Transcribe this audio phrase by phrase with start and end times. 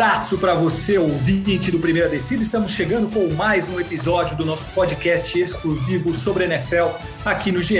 [0.00, 2.42] Abraço para você, ouvinte do Primeira Descida.
[2.42, 6.86] Estamos chegando com mais um episódio do nosso podcast exclusivo sobre NFL
[7.22, 7.76] aqui no GE.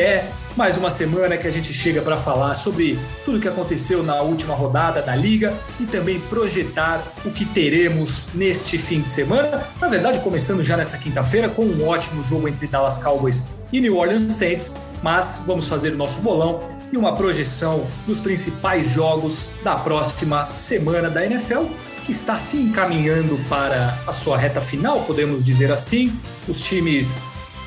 [0.55, 4.21] Mais uma semana que a gente chega para falar sobre tudo o que aconteceu na
[4.21, 9.67] última rodada da liga e também projetar o que teremos neste fim de semana.
[9.81, 13.97] Na verdade, começando já nessa quinta-feira com um ótimo jogo entre Dallas Cowboys e New
[13.97, 19.77] Orleans Saints, mas vamos fazer o nosso bolão e uma projeção dos principais jogos da
[19.77, 21.65] próxima semana da NFL
[22.11, 26.13] que está se encaminhando para a sua reta final, podemos dizer assim.
[26.49, 27.21] Os times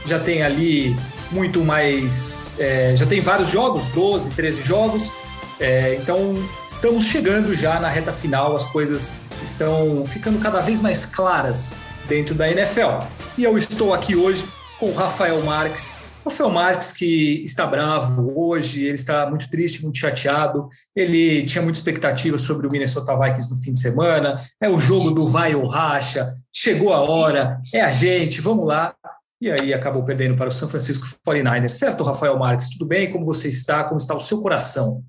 [0.06, 0.94] já têm ali
[1.32, 2.54] muito mais.
[2.60, 5.14] É, já tem vários jogos 12, 13 jogos.
[5.62, 6.36] É, então
[6.68, 12.36] estamos chegando já na reta final, as coisas estão ficando cada vez mais claras dentro
[12.36, 13.06] da NFL.
[13.38, 14.46] E eu estou aqui hoje
[14.78, 15.96] com Rafael Marques,
[16.26, 20.70] Rafael Marques, que está bravo hoje, ele está muito triste, muito chateado.
[20.96, 24.38] Ele tinha muita expectativa sobre o Minnesota Vikings no fim de semana.
[24.62, 28.96] É o jogo do vai ou racha, chegou a hora, é a gente, vamos lá.
[29.42, 31.70] E aí acabou perdendo para o São Francisco 49ers.
[31.70, 32.70] Certo, Rafael Marques?
[32.70, 33.12] Tudo bem?
[33.12, 33.84] Como você está?
[33.84, 35.04] Como está o seu coração?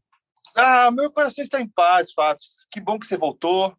[0.57, 2.43] Ah, meu coração está em paz, Fábio.
[2.73, 3.73] Que bom que você voltou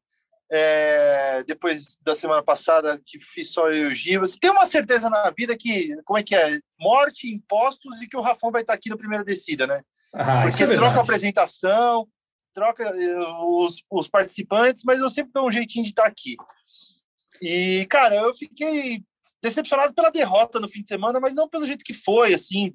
[0.51, 4.25] é, depois da semana passada que fiz só eu e o Giva.
[4.25, 6.59] Você tem uma certeza na vida que, como é que é?
[6.79, 9.81] Morte, impostos e que o Rafão vai estar aqui na primeira descida, né?
[10.13, 12.07] Ah, Porque é troca a apresentação,
[12.53, 16.37] troca eh, os, os, participantes, mas eu sempre dou um jeitinho de estar aqui.
[17.41, 19.03] E, cara, eu fiquei
[19.41, 22.73] decepcionado pela derrota no fim de semana, mas não pelo jeito que foi, assim.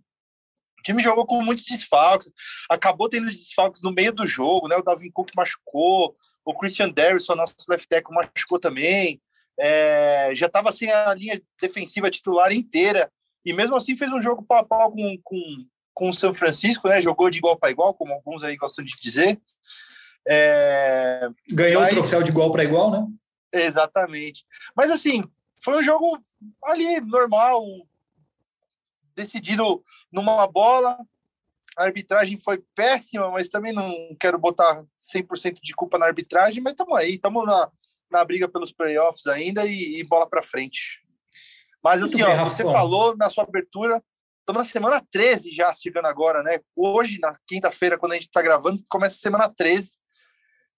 [0.80, 2.32] O time jogou com muitos desfalques,
[2.68, 4.76] acabou tendo desfalques no meio do jogo, né?
[4.76, 6.14] O Davin Cook machucou,
[6.44, 9.20] o Christian Derrisson, nosso left tackle, machucou também.
[9.58, 13.10] É, já estava sem a linha defensiva titular inteira.
[13.44, 15.42] E mesmo assim fez um jogo pau a pau com, com,
[15.92, 17.00] com o São Francisco, né?
[17.00, 19.38] Jogou de igual para igual, como alguns aí gostam de dizer.
[20.26, 23.06] É, Ganhou mas, o troféu de igual para igual, né?
[23.52, 24.44] Exatamente.
[24.74, 25.24] Mas assim,
[25.62, 26.19] foi um jogo
[26.64, 27.62] ali, normal,
[29.15, 29.82] decidido
[30.12, 30.97] numa bola,
[31.78, 36.72] a arbitragem foi péssima, mas também não quero botar 100% de culpa na arbitragem, mas
[36.72, 37.70] estamos aí, estamos na,
[38.10, 41.00] na briga pelos playoffs ainda e, e bola para frente.
[41.82, 44.03] Mas assim, ó, você falou na sua abertura,
[44.41, 46.59] estamos na semana 13 já, chegando agora, né?
[46.76, 49.97] Hoje, na quinta-feira, quando a gente está gravando, começa a semana 13.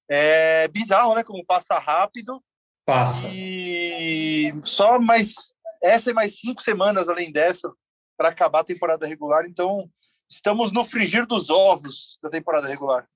[0.09, 1.25] É bizarro, né?
[1.25, 2.43] Como passa rápido.
[2.85, 3.29] Passa.
[3.33, 7.73] E só mais essa e mais cinco semanas além dessa
[8.17, 9.45] para acabar a temporada regular.
[9.47, 9.89] Então,
[10.31, 13.07] estamos no frigir dos ovos da temporada regular.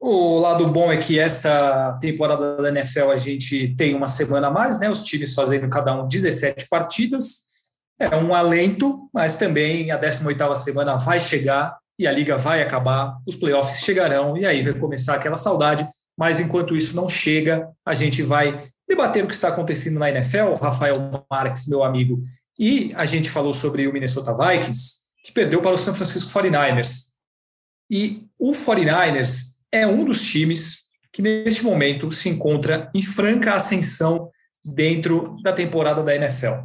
[0.00, 4.50] O lado bom é que esta temporada da NFL a gente tem uma semana a
[4.50, 4.88] mais, né?
[4.88, 7.48] Os times fazendo cada um 17 partidas.
[7.98, 13.18] É um alento, mas também a 18ª semana vai chegar e a liga vai acabar,
[13.26, 15.84] os playoffs chegarão e aí vai começar aquela saudade.
[16.16, 20.54] Mas enquanto isso não chega, a gente vai debater o que está acontecendo na NFL.
[20.62, 20.96] Rafael
[21.28, 22.20] Marques, meu amigo,
[22.58, 27.08] e a gente falou sobre o Minnesota Vikings que perdeu para o San Francisco 49ers.
[27.90, 34.30] E o 49ers é um dos times que, neste momento, se encontra em franca ascensão
[34.64, 36.64] dentro da temporada da NFL.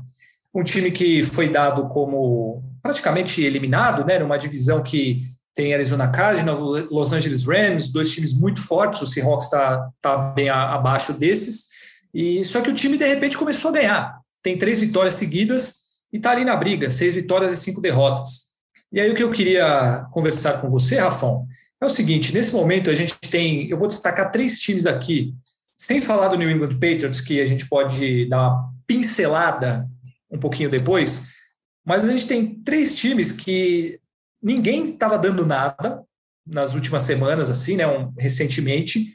[0.54, 5.22] Um time que foi dado como praticamente eliminado, né, numa divisão que
[5.54, 10.50] tem Arizona Cardinals, Los Angeles Rams, dois times muito fortes, o Seahawks está tá bem
[10.50, 11.68] abaixo desses,
[12.14, 14.20] e só que o time de repente começou a ganhar.
[14.42, 15.83] Tem três vitórias seguidas
[16.14, 18.54] e está ali na briga, seis vitórias e cinco derrotas.
[18.92, 21.48] E aí o que eu queria conversar com você, Rafão,
[21.82, 25.34] é o seguinte: nesse momento a gente tem, eu vou destacar três times aqui,
[25.76, 29.90] sem falar do New England Patriots, que a gente pode dar uma pincelada
[30.30, 31.30] um pouquinho depois,
[31.86, 34.00] mas a gente tem três times que
[34.42, 36.04] ninguém estava dando nada
[36.46, 39.08] nas últimas semanas, assim, né, um, recentemente,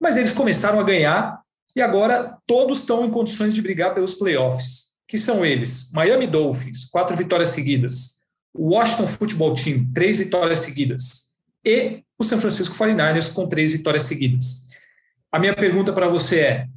[0.00, 1.40] mas eles começaram a ganhar
[1.76, 6.84] e agora todos estão em condições de brigar pelos playoffs, que são eles: Miami Dolphins,
[6.84, 8.20] quatro vitórias seguidas.
[8.54, 11.36] O Washington Football Team, três vitórias seguidas.
[11.64, 14.68] E o San Francisco 49ers com três vitórias seguidas.
[15.30, 16.68] A minha pergunta para você é: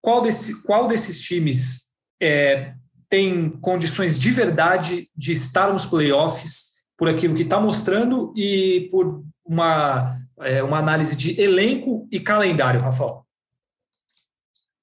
[0.00, 2.72] qual, desse, qual desses times é,
[3.10, 9.22] tem condições de verdade de estar nos playoffs por aquilo que está mostrando e por
[9.44, 13.26] uma, é, uma análise de elenco e calendário, Rafael?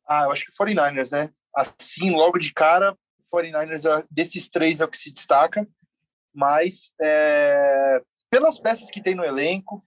[0.08, 1.32] Ah, eu acho que 49ers, né?
[1.56, 2.98] Assim, logo de cara,
[3.34, 5.68] 49ers, desses três é o que se destaca
[6.34, 8.02] mas é,
[8.48, 9.86] as peças que tem no elenco.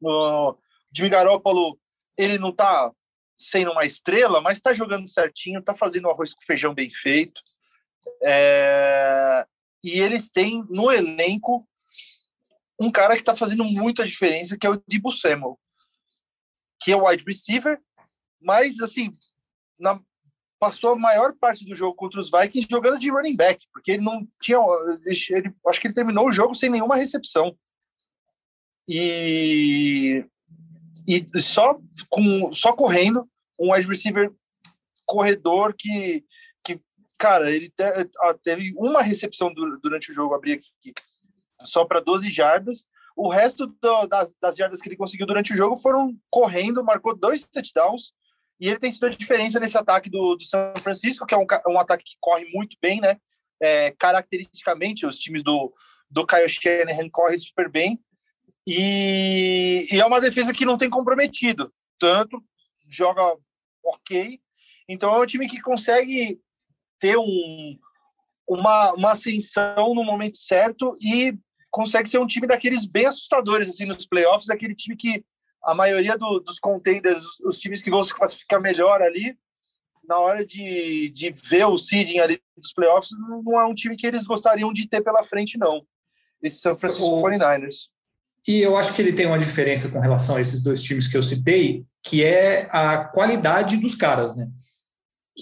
[0.00, 0.54] O
[0.94, 1.78] Jimmy Garoppolo,
[2.16, 2.92] ele não tá
[3.34, 7.40] sendo uma estrela, mas tá jogando certinho, tá fazendo arroz com feijão bem feito.
[8.22, 9.46] É...
[9.82, 11.66] E eles têm no elenco
[12.80, 15.58] um cara que está fazendo muita diferença, que é o Debo Samuel,
[16.82, 17.80] que é o wide receiver,
[18.40, 19.10] mas assim,
[19.78, 19.98] na,
[20.58, 24.02] passou a maior parte do jogo contra os Vikings jogando de running back, porque ele
[24.02, 24.58] não tinha.
[25.04, 27.56] Ele, acho que ele terminou o jogo sem nenhuma recepção.
[28.88, 30.24] E,
[31.06, 34.32] e só, com, só correndo, um wide receiver
[35.04, 36.24] corredor que,
[36.64, 36.80] que
[37.18, 37.72] cara, ele
[38.42, 40.94] teve uma recepção durante o jogo, abri aqui,
[41.64, 42.86] só para 12 jardas.
[43.16, 47.16] O resto do, das, das jardas que ele conseguiu durante o jogo foram correndo, marcou
[47.16, 48.12] dois touchdowns
[48.58, 51.46] e ele tem sido a diferença nesse ataque do, do São Francisco, que é um,
[51.68, 53.16] um ataque que corre muito bem, né?
[53.60, 55.72] É, caracteristicamente, os times do,
[56.10, 57.98] do Kyle Shanahan correm super bem.
[58.66, 61.72] E, e, é uma defesa que não tem comprometido.
[61.98, 62.42] Tanto
[62.88, 63.22] joga
[63.84, 64.40] ok.
[64.88, 66.40] Então é um time que consegue
[66.98, 67.78] ter um,
[68.48, 71.36] uma, uma ascensão no momento certo e
[71.70, 75.24] consegue ser um time daqueles bem assustadores assim nos playoffs, aquele time que
[75.66, 79.36] a maioria do, dos contenders, os times que vão se classificar melhor ali,
[80.08, 83.10] na hora de, de ver o seeding ali dos playoffs,
[83.44, 85.84] não é um time que eles gostariam de ter pela frente, não.
[86.40, 87.22] Esse San Francisco o...
[87.22, 87.88] 49ers.
[88.46, 91.16] E eu acho que ele tem uma diferença com relação a esses dois times que
[91.16, 94.46] eu citei, que é a qualidade dos caras, né?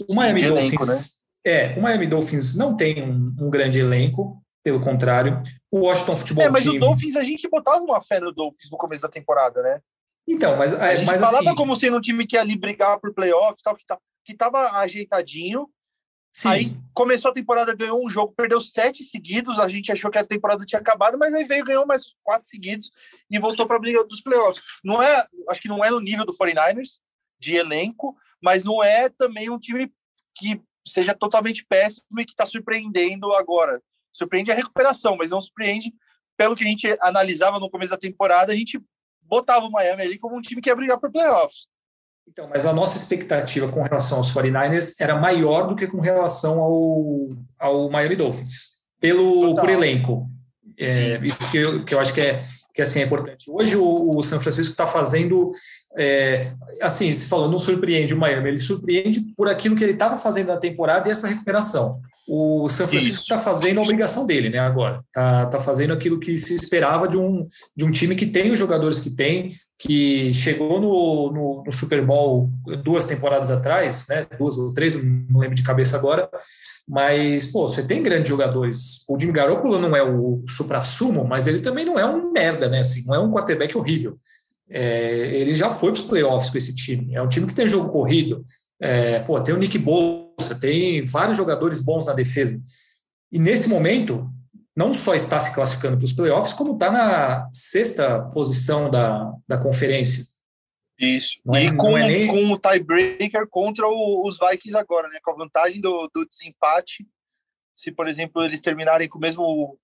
[0.09, 0.99] O Miami de Dolphins, elenco, né?
[1.45, 5.43] é, o Miami Dolphins não tem um, um, grande elenco, pelo contrário.
[5.71, 6.77] O Washington Futebol é, mas Team...
[6.77, 9.81] o Dolphins a gente botava uma fé no Dolphins no começo da temporada, né?
[10.27, 12.99] Então, mas a gente mas falava assim, como sendo um time que ia ali brigar
[12.99, 15.69] por playoffs, tal, que, tá, que tava ajeitadinho.
[16.33, 16.49] Sim.
[16.49, 19.59] Aí começou a temporada, ganhou um jogo, perdeu sete seguidos.
[19.59, 22.91] A gente achou que a temporada tinha acabado, mas aí veio ganhou mais quatro seguidos
[23.31, 24.63] e voltou para a briga dos playoffs.
[24.83, 27.01] Não é, acho que não é no nível do 49ers
[27.39, 29.93] de elenco, mas não é também um time
[30.37, 33.81] que seja totalmente péssimo e que está surpreendendo agora.
[34.13, 35.93] Surpreende a recuperação, mas não surpreende
[36.37, 38.53] pelo que a gente analisava no começo da temporada.
[38.53, 38.81] A gente
[39.29, 41.67] botava o Miami ali como um time que ia brigar por playoffs.
[42.27, 46.61] Então, mas a nossa expectativa com relação aos 49ers era maior do que com relação
[46.61, 47.29] ao,
[47.59, 50.29] ao Miami Dolphins, pelo por elenco.
[50.79, 52.43] É, isso que eu, que eu acho que é,
[52.75, 53.51] que assim, é importante.
[53.51, 55.53] Hoje o, o São Francisco está fazendo,
[55.97, 56.51] é,
[56.81, 60.49] assim, se falou, não surpreende o Miami, ele surpreende por aquilo que ele estava fazendo
[60.49, 64.59] na temporada e essa recuperação o São Francisco está fazendo a obrigação dele, né?
[64.59, 68.51] Agora está tá fazendo aquilo que se esperava de um, de um time que tem
[68.51, 72.51] os jogadores que tem, que chegou no, no, no Super Bowl
[72.83, 74.27] duas temporadas atrás, né?
[74.39, 76.29] Duas ou três, não lembro de cabeça agora.
[76.89, 79.05] Mas pô, você tem grandes jogadores.
[79.09, 82.81] O Jimmy Garoppolo não é o supra-sumo, mas ele também não é um merda, né?
[82.81, 84.19] Assim, não é um quarterback horrível.
[84.69, 87.15] É, ele já foi para os playoffs com esse time.
[87.15, 88.45] É um time que tem jogo corrido.
[88.81, 92.61] É, pô, tem o Nick Bolsa, tem vários jogadores bons na defesa.
[93.31, 94.29] E nesse momento,
[94.77, 99.59] não só está se classificando para os playoffs, como está na sexta posição da, da
[99.59, 100.25] conferência.
[100.99, 101.41] Isso.
[101.55, 102.29] É, e com, é nem...
[102.29, 105.19] com o tiebreaker contra o, os Vikings agora, né?
[105.23, 107.07] Com a vantagem do, do desempate.
[107.75, 109.79] Se, por exemplo, eles terminarem com o mesmo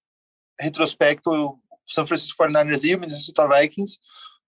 [0.58, 3.99] retrospecto, o San Francisco 49ers e o Minnesota Vikings,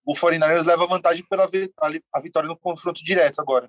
[0.05, 1.49] o 49ers leva vantagem pela
[2.13, 3.69] a vitória no confronto direto agora.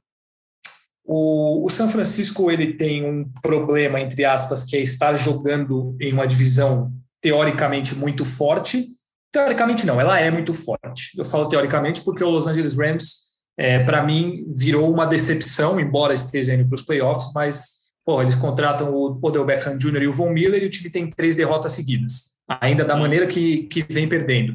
[1.06, 6.14] O, o São Francisco ele tem um problema, entre aspas, que é estar jogando em
[6.14, 8.88] uma divisão teoricamente muito forte.
[9.32, 11.12] Teoricamente não, ela é muito forte.
[11.18, 16.14] Eu falo teoricamente porque o Los Angeles Rams, é, para mim, virou uma decepção, embora
[16.14, 20.04] esteja indo para os playoffs, mas pô, eles contratam o Odell Beckham Jr.
[20.04, 23.64] e o Von Miller e o time tem três derrotas seguidas, ainda da maneira que,
[23.64, 24.54] que vem perdendo.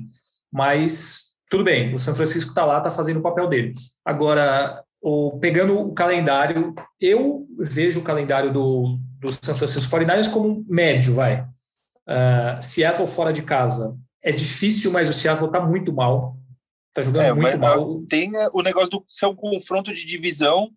[0.52, 3.74] Mas tudo bem, o São Francisco está lá, está fazendo o papel dele.
[4.04, 10.64] Agora, o, pegando o calendário, eu vejo o calendário do, do San Francisco 49ers como
[10.68, 11.42] médio, vai.
[12.06, 16.36] Uh, Seattle fora de casa é difícil, mas o Seattle está muito mal.
[16.88, 18.02] Está jogando é, muito mal.
[18.08, 20.70] Tem é, o negócio do ser um confronto de divisão,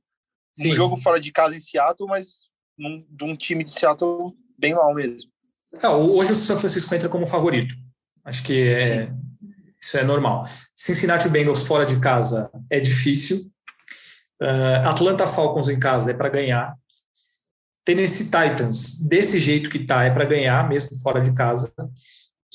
[0.53, 0.71] Sim.
[0.71, 4.73] um jogo fora de casa em Seattle, mas num, de um time de Seattle bem
[4.73, 5.31] mal mesmo.
[5.81, 7.75] É, hoje o São Francisco entra como favorito.
[8.23, 9.11] Acho que é,
[9.81, 10.43] isso é normal.
[10.75, 13.51] Cincinnati Bengals fora de casa é difícil.
[14.41, 16.75] Uh, Atlanta Falcons em casa é para ganhar.
[17.83, 21.73] Tennessee Titans, desse jeito que tá, é para ganhar, mesmo fora de casa.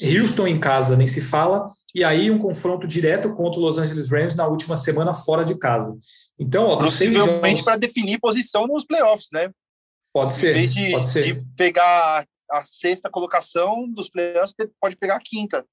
[0.03, 1.69] Houston em casa nem se fala.
[1.95, 5.59] E aí um confronto direto contra o Los Angeles Rams na última semana fora de
[5.59, 5.97] casa.
[6.39, 9.51] Então, ó, possivelmente para definir posição nos playoffs, né?
[10.13, 10.51] Pode ser.
[10.51, 11.23] Em vez de, pode ser.
[11.25, 15.65] de pegar a sexta colocação dos playoffs, pode pegar a quinta.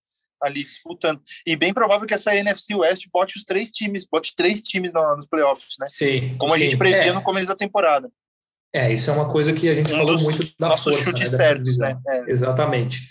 [0.43, 1.21] Ali disputando.
[1.45, 5.27] E bem provável que essa NFC West bote os três times, bote três times nos
[5.27, 5.87] playoffs, né?
[5.89, 6.35] Sim.
[6.37, 6.65] Como a sim.
[6.65, 7.13] gente previa é.
[7.13, 8.11] no começo da temporada.
[8.73, 11.77] É, isso é uma coisa que a gente Um falou muito da força né, certos,
[11.77, 11.95] né?
[12.07, 12.31] É.
[12.31, 13.01] Exatamente.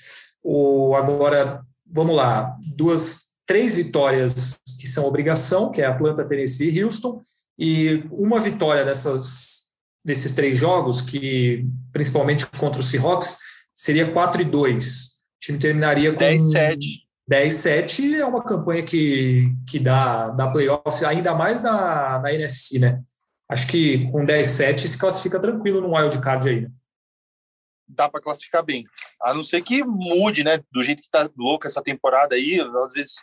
[0.42, 2.56] O, agora, vamos lá.
[2.74, 7.22] Duas, três vitórias que são obrigação, que é Atlanta, Tennessee e Houston,
[7.56, 9.70] e uma vitória dessas,
[10.04, 13.38] desses três jogos, que principalmente contra o Seahawks,
[13.72, 15.06] seria 4 e 2.
[15.06, 15.10] O
[15.40, 16.76] time terminaria com 10-7.
[17.30, 23.02] 10-7 é uma campanha que, que dá, dá playoff, ainda mais na, na NFC, né?
[23.48, 26.60] Acho que com 10-7 se classifica tranquilo no wild card aí.
[26.62, 26.70] né?
[27.86, 28.84] Dá para classificar bem.
[29.20, 30.58] A não ser que mude, né?
[30.72, 33.14] Do jeito que tá louca essa temporada aí, às vezes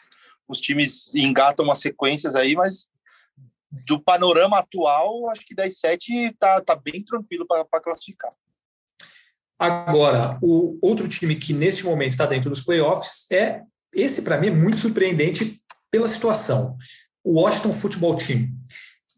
[0.48, 2.88] os times engatam umas sequências aí, mas
[3.72, 8.32] do panorama atual, acho que 10-7 tá, tá bem tranquilo para classificar.
[9.60, 13.62] Agora, o outro time que neste momento está dentro dos playoffs é
[13.94, 16.78] esse para mim é muito surpreendente pela situação.
[17.24, 18.50] O Washington Football Team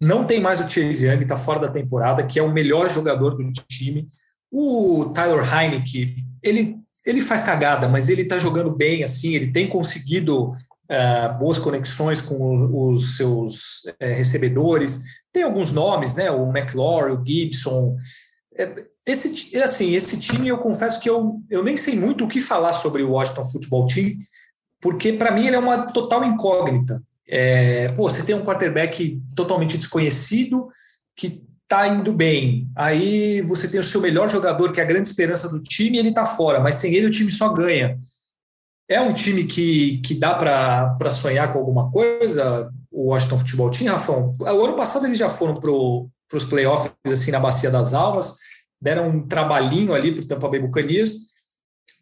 [0.01, 3.36] não tem mais o Chase Young, está fora da temporada, que é o melhor jogador
[3.36, 4.08] do time.
[4.51, 9.68] O Tyler Heineke, ele ele faz cagada, mas ele está jogando bem, assim, ele tem
[9.68, 15.01] conseguido uh, boas conexões com os seus uh, recebedores.
[15.34, 16.30] Tem alguns nomes, né?
[16.30, 17.96] O McLaurin, o Gibson.
[19.06, 22.74] Esse, assim, esse time, eu confesso que eu, eu nem sei muito o que falar
[22.74, 24.12] sobre o Washington Football Team,
[24.82, 27.02] porque para mim ele é uma total incógnita.
[27.28, 30.68] É, pô, você tem um quarterback totalmente desconhecido
[31.16, 32.68] que tá indo bem.
[32.76, 36.00] Aí você tem o seu melhor jogador, que é a grande esperança do time, e
[36.00, 37.98] ele tá fora, mas sem ele o time só ganha.
[38.90, 43.94] É um time que, que dá para sonhar com alguma coisa, o Washington Futebol Team,
[43.94, 44.34] Rafão?
[44.38, 48.36] O ano passado eles já foram para os playoffs assim, na Bacia das Almas,
[48.82, 51.32] deram um trabalhinho ali para o Tampa Bay Buccaneers,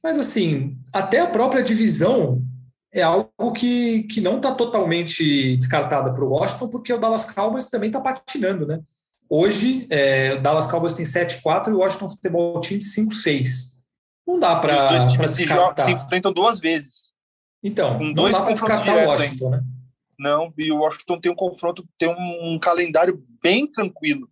[0.01, 2.41] mas assim, até a própria divisão
[2.91, 7.69] é algo que, que não está totalmente descartada para o Washington, porque o Dallas Cowboys
[7.69, 8.81] também está patinando, né?
[9.29, 13.79] Hoje, é, o Dallas Cowboys tem 7-4 e o Washington Futebol Team 5-6.
[14.27, 15.83] Não dá para descartar.
[15.83, 17.13] Se, se enfrentam duas vezes.
[17.63, 19.63] Então, Com não dois dá para descartar o Washington, né?
[20.17, 24.29] Não, e o Washington tem um confronto, tem um calendário bem tranquilo.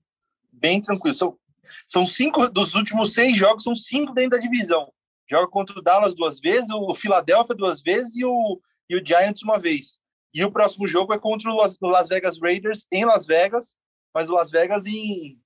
[0.52, 1.16] Bem tranquilo.
[1.16, 1.38] São,
[1.86, 4.92] são cinco dos últimos seis jogos, são cinco dentro da divisão.
[5.30, 9.44] Joga contra o Dallas duas vezes, o Philadelphia duas vezes e o, e o Giants
[9.44, 10.00] uma vez.
[10.34, 13.76] E o próximo jogo é contra o Las, Vegas Raiders em Las Vegas,
[14.14, 15.38] mas o Las Vegas em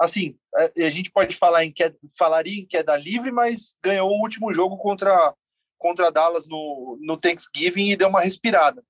[0.00, 4.20] assim a, a gente pode falar em queda, falaria em queda livre, mas ganhou o
[4.20, 5.34] último jogo contra
[5.78, 8.82] contra Dallas no, no Thanksgiving e deu uma respirada.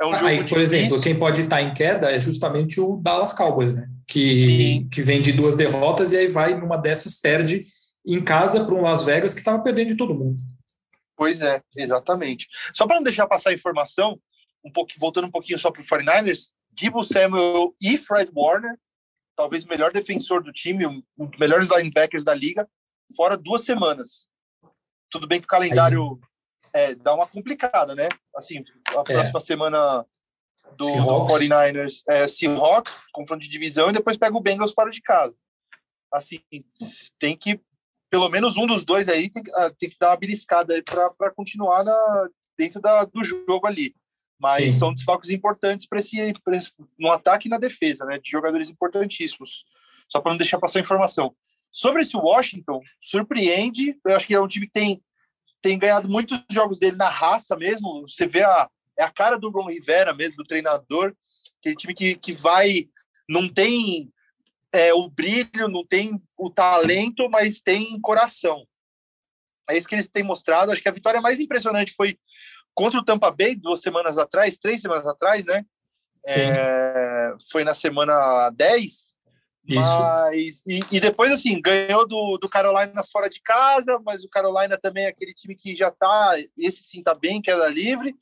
[0.00, 2.96] É um ah, jogo aí, por exemplo, quem pode estar em queda é justamente o
[2.96, 3.88] Dallas Cowboys, né?
[4.06, 7.64] Que, que vem de duas derrotas e aí vai numa dessas perde
[8.14, 10.42] em casa para um Las Vegas que estava perdendo de todo mundo.
[11.16, 12.48] Pois é, exatamente.
[12.72, 14.20] Só para não deixar passar a informação,
[14.64, 18.78] um pouco, voltando um pouquinho só para o 49ers, Debo Samuel e Fred Warner,
[19.36, 22.68] talvez o melhor defensor do time, um dos melhores linebackers da liga,
[23.14, 24.28] fora duas semanas.
[25.10, 26.18] Tudo bem que o calendário
[26.72, 28.08] é, dá uma complicada, né?
[28.36, 29.40] Assim, a próxima é.
[29.40, 30.06] semana
[30.76, 35.00] do, do 49ers é Seahawks, confronto de divisão, e depois pega o Bengals fora de
[35.00, 35.36] casa.
[36.12, 36.40] Assim,
[37.18, 37.60] tem que
[38.10, 39.42] pelo menos um dos dois aí tem,
[39.78, 43.94] tem que dar uma beliscada aí para continuar na, dentro da, do jogo ali.
[44.38, 44.78] Mas Sim.
[44.78, 48.18] são desfalques importantes para esse, esse, no ataque e na defesa, né?
[48.18, 49.64] De jogadores importantíssimos.
[50.08, 51.36] Só para não deixar passar informação.
[51.70, 53.96] Sobre esse Washington, surpreende.
[54.04, 55.02] Eu acho que é um time que tem,
[55.62, 58.08] tem ganhado muitos jogos dele na raça mesmo.
[58.08, 61.14] Você vê a, é a cara do Ron Rivera mesmo, do treinador.
[61.60, 62.88] Aquele time que, que vai.
[63.28, 64.10] Não tem
[64.72, 68.64] é, o brilho, não tem o talento, mas tem coração.
[69.68, 70.70] É isso que eles têm mostrado.
[70.70, 72.18] Acho que a vitória mais impressionante foi
[72.74, 75.64] contra o Tampa Bay, duas semanas atrás, três semanas atrás, né?
[76.26, 79.10] É, foi na semana 10.
[79.66, 79.80] Isso.
[79.80, 84.76] Mas, e, e, depois, assim, ganhou do, do Carolina fora de casa, mas o Carolina
[84.76, 88.14] também é aquele time que já tá, esse sim tá bem, queda livre.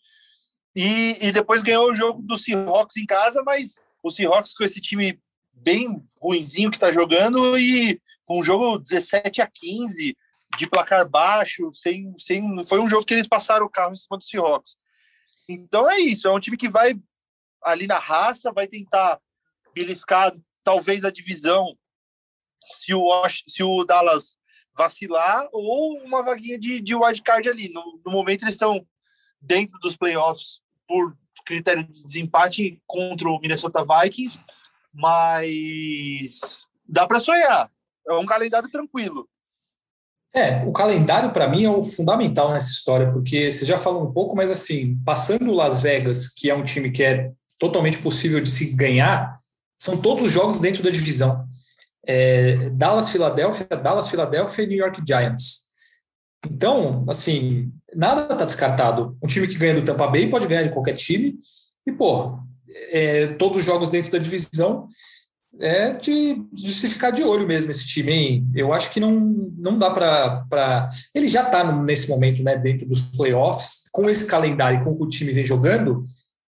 [0.75, 4.81] E, e depois ganhou o jogo do Seahawks em casa, mas o Seahawks com esse
[4.81, 5.19] time
[5.63, 10.17] bem ruinzinho que está jogando e um jogo 17 a 15
[10.57, 14.19] de placar baixo, sem, sem, foi um jogo que eles passaram o carro em cima
[14.19, 14.77] do Seahawks.
[15.49, 16.95] Então é isso, é um time que vai
[17.63, 19.21] ali na raça, vai tentar
[19.75, 21.77] beliscar talvez a divisão
[22.67, 23.09] se o,
[23.47, 24.39] se o Dallas
[24.77, 27.69] vacilar ou uma vaguinha de, de wildcard ali.
[27.71, 28.87] No, no momento eles estão
[29.41, 34.39] dentro dos playoffs por critério de desempate contra o Minnesota Vikings,
[34.99, 37.71] mas dá para sonhar.
[38.07, 39.29] É um calendário tranquilo.
[40.35, 44.13] É, o calendário para mim é o fundamental nessa história, porque você já falou um
[44.13, 48.51] pouco, mas assim, passando Las Vegas, que é um time que é totalmente possível de
[48.51, 49.35] se ganhar,
[49.77, 51.47] são todos os jogos dentro da divisão.
[52.07, 55.69] É, Dallas, Filadélfia, Dallas, Filadélfia e New York Giants.
[56.47, 59.17] Então, assim, nada está descartado.
[59.23, 61.39] Um time que ganha do Tampa Bay pode ganhar de qualquer time.
[61.87, 62.39] E, pô,
[62.91, 64.89] é, todos os jogos dentro da divisão
[65.61, 68.47] é de, de, se ficar de olho mesmo esse time, hein?
[68.55, 69.11] Eu acho que não,
[69.57, 70.89] não dá para.
[71.15, 75.05] Ele já está nesse momento, né, dentro dos playoffs, com esse calendário, com o que
[75.05, 76.05] o time vem jogando.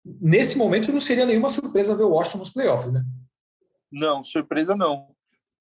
[0.03, 3.03] Nesse momento, não seria nenhuma surpresa ver o Washington nos playoffs, né?
[3.91, 5.07] Não, surpresa não.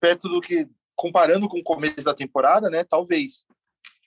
[0.00, 0.68] Perto do que.
[0.94, 2.82] Comparando com o começo da temporada, né?
[2.82, 3.44] Talvez.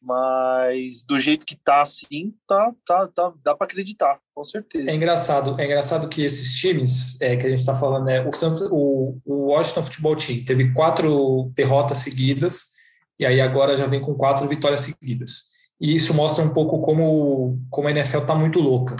[0.01, 4.89] Mas do jeito que tá assim, tá, tá, tá dá para acreditar, com certeza.
[4.89, 8.29] É engraçado, é engraçado que esses times é, que a gente está falando, né, o,
[8.71, 12.79] o, o Washington Futebol Team teve quatro derrotas seguidas,
[13.19, 15.49] e aí agora já vem com quatro vitórias seguidas.
[15.79, 18.95] E isso mostra um pouco como, como a NFL está muito louca.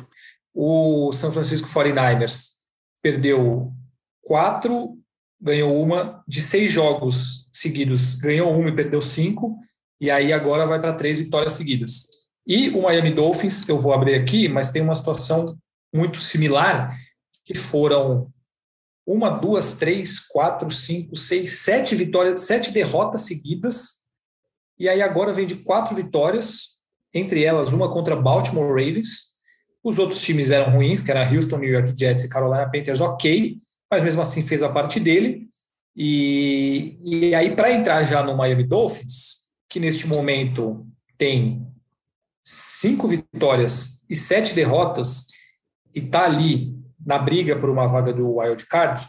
[0.54, 2.60] O São Francisco 49ers
[3.02, 3.74] perdeu
[4.22, 4.98] quatro,
[5.40, 9.58] ganhou uma, de seis jogos seguidos, ganhou uma e perdeu cinco,
[10.00, 12.08] e aí agora vai para três vitórias seguidas.
[12.46, 15.58] E o Miami Dolphins, eu vou abrir aqui, mas tem uma situação
[15.94, 16.96] muito similar,
[17.44, 18.32] que foram
[19.06, 24.00] uma, duas, três, quatro, cinco, seis, sete vitórias, sete derrotas seguidas,
[24.80, 26.80] e aí agora vem de quatro vitórias,
[27.14, 29.30] entre elas uma contra Baltimore Ravens.
[29.84, 33.58] Os outros times eram ruins, que era Houston, New York Jets e Carolina Panthers, ok,
[33.92, 35.42] mas mesmo assim fez a parte dele.
[35.96, 39.39] E, e aí, para entrar já no Miami Dolphins,
[39.70, 40.86] que neste momento
[41.18, 41.66] tem
[42.42, 45.28] cinco vitórias e sete derrotas
[45.94, 49.08] e está ali na briga por uma vaga do wild card,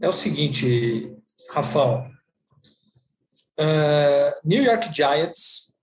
[0.00, 1.12] é o seguinte,
[1.50, 2.08] Rafão.
[3.58, 5.76] Uh, New York Giants,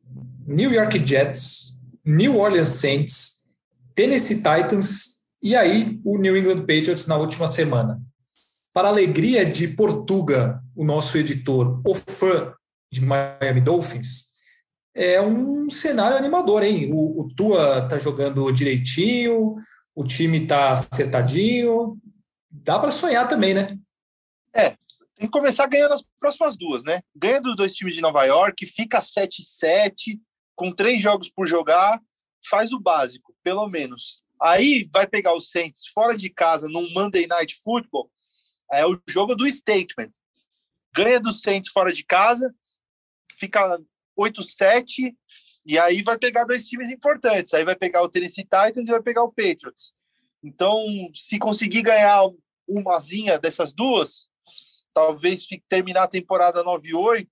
[0.46, 3.48] New York Jets, New Orleans Saints,
[3.96, 8.02] Tennessee Titans e aí o New England Patriots na última semana.
[8.74, 12.54] Para alegria de Portuga, o nosso editor, o fã
[12.94, 14.34] de Miami Dolphins,
[14.96, 16.92] é um cenário animador, hein?
[16.94, 19.56] O, o Tua tá jogando direitinho,
[19.96, 21.98] o time tá acertadinho,
[22.50, 23.78] dá para sonhar também, né?
[24.56, 24.70] É,
[25.16, 27.02] tem que começar ganhando as próximas duas, né?
[27.16, 30.20] Ganha dos dois times de Nova York, fica 7-7,
[30.56, 32.00] com três jogos por jogar,
[32.48, 34.22] faz o básico, pelo menos.
[34.40, 38.12] Aí vai pegar os Saints fora de casa num Monday Night Football,
[38.72, 40.12] é o jogo do statement.
[40.96, 42.54] Ganha dos Saints fora de casa,
[43.44, 43.80] fica
[44.18, 45.14] 8-7,
[45.66, 47.54] e aí vai pegar dois times importantes.
[47.54, 49.94] Aí vai pegar o Tennessee Titans e vai pegar o Patriots.
[50.42, 50.82] Então,
[51.14, 52.30] se conseguir ganhar
[52.68, 54.30] umazinha dessas duas,
[54.94, 57.28] talvez terminar a temporada 9-8,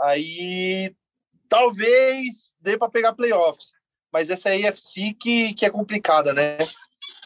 [0.00, 0.94] aí
[1.48, 3.72] talvez dê para pegar playoffs.
[4.12, 6.58] Mas essa é a AFC que, que é complicada, né?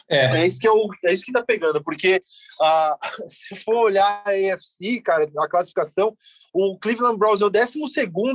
[0.07, 0.37] É.
[0.37, 2.21] é isso que eu, é isso que tá pegando, porque
[2.61, 6.15] ah, se for olhar a AFC, cara, a classificação,
[6.53, 7.79] o Cleveland Browns é o 12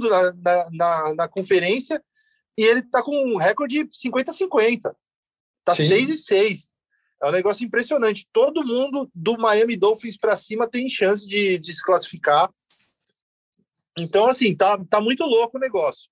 [0.09, 2.03] na, na, na, na conferência
[2.59, 4.93] e ele tá com um recorde 50-50.
[5.65, 6.75] Tá 6 e 6.
[7.23, 8.29] É um negócio impressionante.
[8.33, 12.53] Todo mundo do Miami Dolphins para cima tem chance de, de se classificar.
[13.99, 16.11] Então, assim, tá, tá muito louco o negócio.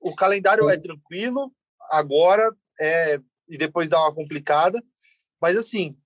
[0.00, 1.52] O calendário é tranquilo,
[1.90, 4.82] agora é e depois dá uma complicada.
[5.40, 5.96] Mas, assim,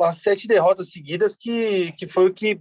[0.00, 2.60] as sete derrotas seguidas que, que foi o que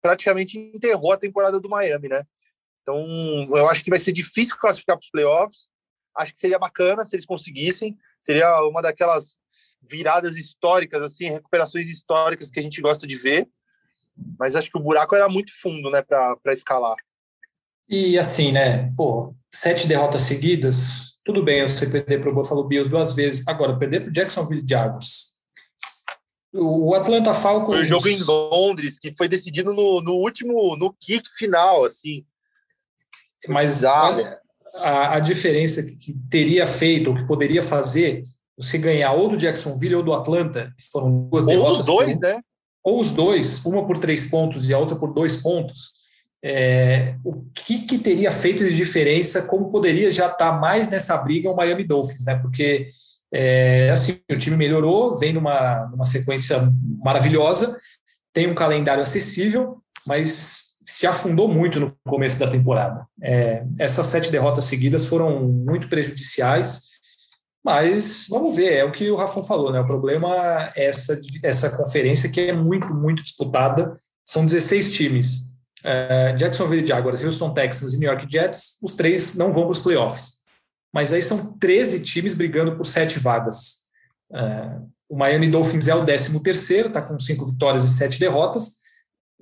[0.00, 2.22] praticamente enterrou a temporada do Miami, né?
[2.82, 2.98] Então,
[3.56, 5.68] eu acho que vai ser difícil classificar para os playoffs.
[6.16, 7.96] Acho que seria bacana se eles conseguissem.
[8.20, 9.38] Seria uma daquelas
[9.80, 13.46] viradas históricas, assim, recuperações históricas que a gente gosta de ver.
[14.38, 16.96] Mas acho que o buraco era muito fundo, né, para escalar.
[17.92, 22.88] E assim, né, pô, sete derrotas seguidas, tudo bem, você perder para o Buffalo Bills
[22.88, 23.46] duas vezes.
[23.46, 25.32] Agora, perder para o Jacksonville Jaguars.
[26.54, 27.74] O Atlanta Falcons.
[27.74, 32.24] Foi o jogo em Londres, que foi decidido no, no último, no kick final, assim.
[33.46, 34.38] Mas olha,
[34.76, 38.22] a, a diferença que teria feito, ou que poderia fazer,
[38.56, 41.88] você ganhar ou do Jacksonville ou do Atlanta, que foram duas ou derrotas.
[41.88, 42.40] Ou os dois, né?
[42.82, 46.01] Ou os dois, uma por três pontos e a outra por dois pontos
[46.44, 51.16] é, o que, que, teria feito de diferença, como poderia já estar tá mais nessa
[51.18, 52.36] briga o Miami Dolphins, né?
[52.36, 52.84] Porque
[53.32, 56.68] é, assim, o time melhorou, vem numa, numa sequência
[57.02, 57.76] maravilhosa,
[58.32, 63.06] tem um calendário acessível, mas se afundou muito no começo da temporada.
[63.22, 66.90] É, essas sete derrotas seguidas foram muito prejudiciais,
[67.64, 69.78] mas vamos ver, é o que o Rafão falou, né?
[69.78, 73.96] O problema é essa, essa conferência que é muito, muito disputada.
[74.26, 75.51] São 16 times
[75.84, 79.80] é, Jacksonville Jaguars, Houston Texans e New York Jets, os três não vão para os
[79.80, 80.42] playoffs.
[80.92, 83.82] Mas aí são 13 times brigando por sete vagas.
[84.32, 88.82] É, o Miami Dolphins é o 13 terceiro, está com cinco vitórias e sete derrotas.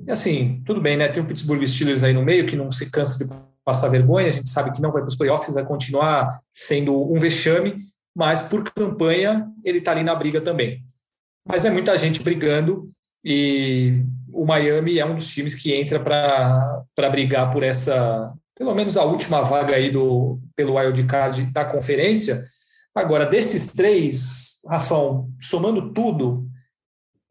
[0.07, 1.09] E assim, tudo bem, né?
[1.09, 3.31] Tem o Pittsburgh Steelers aí no meio, que não se cansa de
[3.64, 7.18] passar vergonha, a gente sabe que não vai para os playoffs, vai continuar sendo um
[7.18, 7.76] vexame,
[8.16, 10.83] mas por campanha ele está ali na briga também.
[11.46, 12.87] Mas é muita gente brigando
[13.24, 18.96] e o Miami é um dos times que entra para brigar por essa, pelo menos
[18.96, 22.40] a última vaga aí do, pelo wild card da conferência.
[22.94, 26.48] Agora, desses três, Rafão, somando tudo,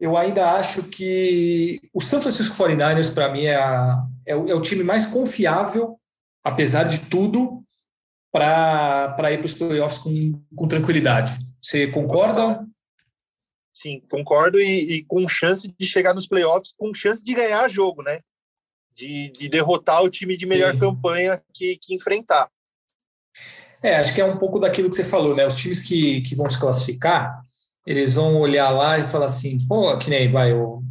[0.00, 4.54] eu ainda acho que o San Francisco 49ers, para mim, é, a, é, o, é,
[4.54, 5.98] o, time mais confiável,
[6.42, 7.62] apesar de tudo,
[8.32, 11.36] para ir para os playoffs com, com tranquilidade.
[11.60, 12.64] Você concorda?
[13.80, 18.02] Sim, concordo e, e, com chance de chegar nos playoffs, com chance de ganhar jogo,
[18.02, 18.20] né?
[18.94, 20.80] De, de derrotar o time de melhor Sim.
[20.80, 22.50] campanha que, que enfrentar.
[23.82, 25.46] É, acho que é um pouco daquilo que você falou, né?
[25.46, 27.42] Os times que, que vão se classificar,
[27.86, 30.82] eles vão olhar lá e falar assim, pô, que nem vai, o,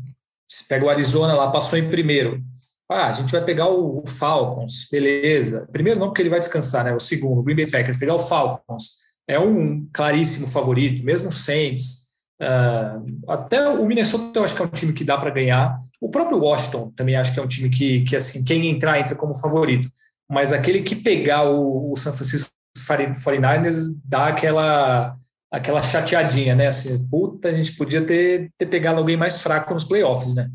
[0.49, 2.41] se pega o Arizona lá, passou em primeiro.
[2.89, 5.69] Ah, a gente vai pegar o, o Falcons, beleza.
[5.71, 6.95] Primeiro não, porque ele vai descansar, né?
[6.95, 8.93] O segundo, o Green Bay Packers, pegar o Falcons.
[9.27, 12.08] É um claríssimo favorito, mesmo o Saints.
[12.41, 15.77] Uh, até o Minnesota eu acho que é um time que dá para ganhar.
[15.99, 19.15] O próprio Washington também acho que é um time que, que assim, quem entrar entra
[19.15, 19.89] como favorito.
[20.29, 25.13] Mas aquele que pegar o, o San Francisco 49ers dá aquela
[25.51, 26.67] aquela chateadinha, né?
[26.67, 30.49] Assim, puta, a gente podia ter, ter pegado alguém mais fraco nos playoffs, né?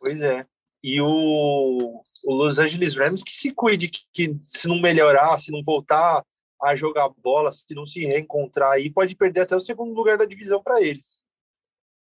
[0.00, 0.44] Pois é.
[0.82, 5.52] E o, o Los Angeles Rams que se cuide, que, que se não melhorar, se
[5.52, 6.24] não voltar
[6.62, 10.24] a jogar bola, se não se reencontrar aí, pode perder até o segundo lugar da
[10.24, 11.22] divisão para eles.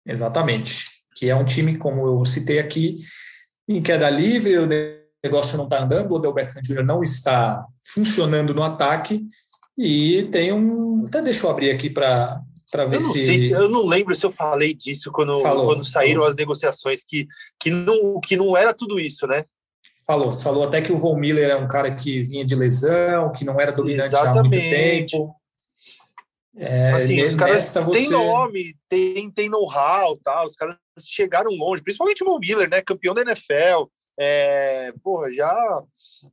[0.05, 0.85] Exatamente.
[1.15, 2.95] Que é um time, como eu citei aqui,
[3.67, 4.67] em queda livre, o
[5.23, 6.83] negócio não está andando, o Beckham Jr.
[6.83, 9.25] não está funcionando no ataque,
[9.77, 11.05] e tem um.
[11.07, 13.39] Até deixa eu abrir aqui para para ver eu se...
[13.39, 13.51] se...
[13.51, 16.29] Eu não lembro se eu falei disso quando, falou, quando saíram falou.
[16.29, 17.27] as negociações, que,
[17.59, 19.43] que, não, que não era tudo isso, né?
[20.09, 20.33] Falou.
[20.33, 23.61] Falou até que o Von Miller é um cara que vinha de lesão, que não
[23.61, 24.39] era dominante Exatamente.
[24.39, 25.35] há muito tempo.
[26.57, 27.91] É, assim, os caras você...
[27.91, 30.43] têm nome, tem, tem know-how, tá?
[30.43, 32.81] os caras chegaram longe, principalmente o Von Miller, né?
[32.81, 33.85] Campeão da NFL.
[34.19, 35.83] É, porra, já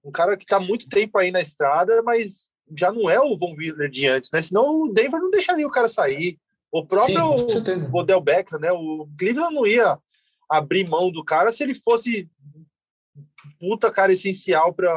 [0.03, 3.55] um cara que está muito tempo aí na estrada, mas já não é o Von
[3.55, 4.43] Miller de antes, né?
[4.43, 6.39] Senão o Denver não deixaria o cara sair.
[6.73, 8.73] O próprio Sim, Odell Beckham, né?
[8.73, 9.97] O Cleveland não ia
[10.49, 12.29] abrir mão do cara se ele fosse
[13.59, 14.93] puta cara essencial para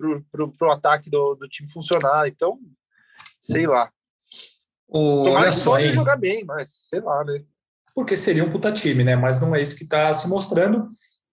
[0.00, 2.26] o ataque do, do time funcionar.
[2.28, 2.58] Então,
[3.38, 3.90] sei lá.
[4.88, 7.42] O, Tomara que pode jogar bem, mas sei lá, né?
[7.94, 9.16] Porque seria um puta time, né?
[9.16, 10.88] Mas não é isso que está se mostrando.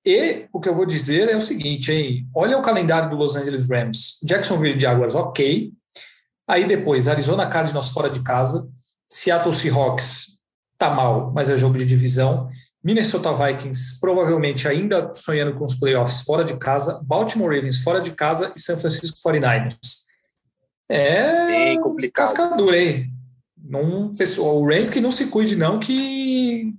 [0.05, 2.27] E o que eu vou dizer é o seguinte, hein?
[2.35, 4.19] Olha o calendário do Los Angeles Rams.
[4.23, 5.71] Jacksonville Jaguars, ok.
[6.47, 8.69] Aí depois, Arizona Cardinals fora de casa.
[9.07, 10.41] Seattle Seahawks
[10.77, 12.49] tá mal, mas é jogo de divisão.
[12.83, 18.11] Minnesota Vikings provavelmente ainda sonhando com os playoffs fora de casa, Baltimore Ravens fora de
[18.11, 20.11] casa e San Francisco 49ers.
[20.89, 22.27] É Bem complicado.
[22.27, 23.11] Cascadura, hein?
[23.57, 26.73] Não, pessoal, o Rams que não se cuide não que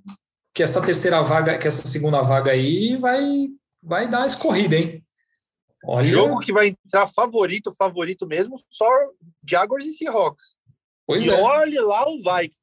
[0.54, 3.48] que essa terceira vaga, que essa segunda vaga aí vai
[3.82, 5.02] vai dar escorrida, hein?
[5.84, 6.06] Olha...
[6.06, 8.88] Jogo que vai entrar favorito, favorito mesmo, só
[9.48, 10.54] Jaguars e Seahawks.
[11.06, 11.34] Pois e é.
[11.34, 12.61] olhe lá o Vikings.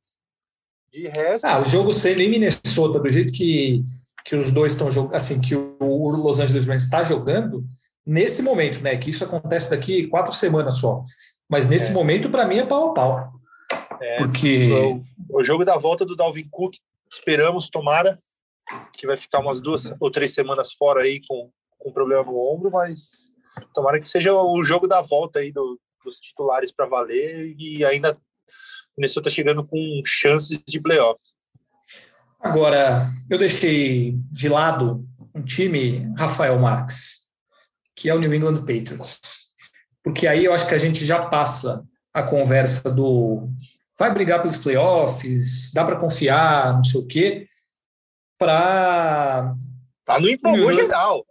[0.91, 1.45] De resto.
[1.45, 3.83] Ah, o jogo sendo em Minnesota, do jeito que,
[4.25, 7.63] que os dois estão jogando, assim, que o Los Angeles Rams está jogando,
[8.05, 8.97] nesse momento, né?
[8.97, 11.03] Que isso acontece daqui quatro semanas só.
[11.47, 11.93] Mas nesse é.
[11.93, 13.31] momento, para mim, é pau a pau.
[14.01, 14.69] É, Porque.
[15.29, 16.75] O, o, jogo da volta do Dalvin Cook,
[17.11, 18.15] esperamos, tomara,
[18.93, 22.71] que vai ficar umas duas ou três semanas fora aí com, com problema no ombro,
[22.71, 23.31] mas
[23.73, 28.17] tomara que seja o jogo da volta aí do, dos titulares para valer e ainda
[28.99, 31.19] Minnesota chegando com chances de playoff.
[32.41, 37.31] Agora, eu deixei de lado um time, Rafael Marques,
[37.95, 39.53] que é o New England Patriots.
[40.03, 41.83] Porque aí eu acho que a gente já passa
[42.13, 43.49] a conversa do
[43.97, 47.47] vai brigar pelos playoffs, dá para confiar, não sei o quê,
[48.37, 49.53] para.
[50.05, 51.25] Tá no empolgou geral.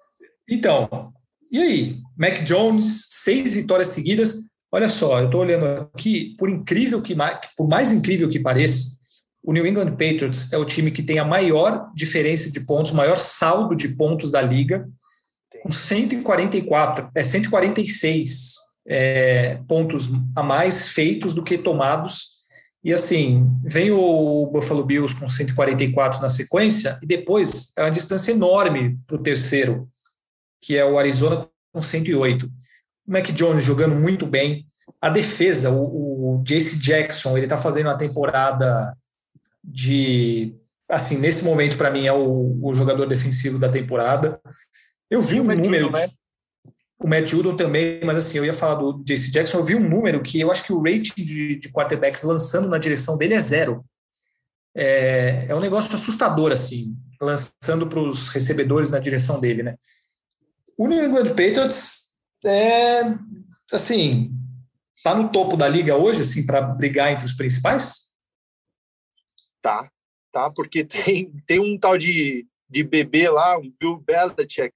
[0.49, 1.13] Então,
[1.51, 2.01] e aí?
[2.17, 7.17] Mac Jones, seis vitórias seguidas, Olha só, eu estou olhando aqui, por incrível que
[7.57, 8.99] por mais incrível que pareça,
[9.43, 13.17] o New England Patriots é o time que tem a maior diferença de pontos, maior
[13.17, 14.87] saldo de pontos da liga,
[15.63, 22.39] com 144, é 146 é, pontos a mais feitos do que tomados.
[22.85, 28.33] E assim, vem o Buffalo Bills com 144 na sequência, e depois é uma distância
[28.33, 29.89] enorme para o terceiro,
[30.61, 32.51] que é o Arizona com 108.
[33.09, 34.67] O Mac Jones jogando muito bem.
[35.01, 38.95] A defesa, o, o Jace Jackson, ele está fazendo uma temporada
[39.65, 40.55] de.
[40.87, 44.39] Assim, nesse momento, para mim, é o, o, jogador defensivo da temporada.
[45.11, 45.91] Eu vi um número.
[45.91, 46.07] Né?
[46.99, 49.59] O Matt Judon também, mas assim, eu ia falar do Jace Jackson.
[49.59, 52.77] Eu vi um número que eu acho que o rating de, de quarterbacks lançando na
[52.77, 53.85] direção dele é zero.
[54.77, 59.77] É, é um negócio assustador, assim, lançando para os recebedores na direção dele, né?
[60.77, 62.08] O New England Patriots
[62.45, 63.03] é,
[63.73, 64.33] assim,
[65.03, 68.09] tá no topo da liga hoje, assim, para brigar entre os principais?
[69.61, 69.91] Tá,
[70.33, 74.73] tá, porque tem, tem um tal de, de bebê lá, um Bill Belichick,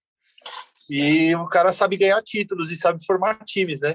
[0.90, 3.94] e o cara sabe ganhar títulos e sabe formar times, né?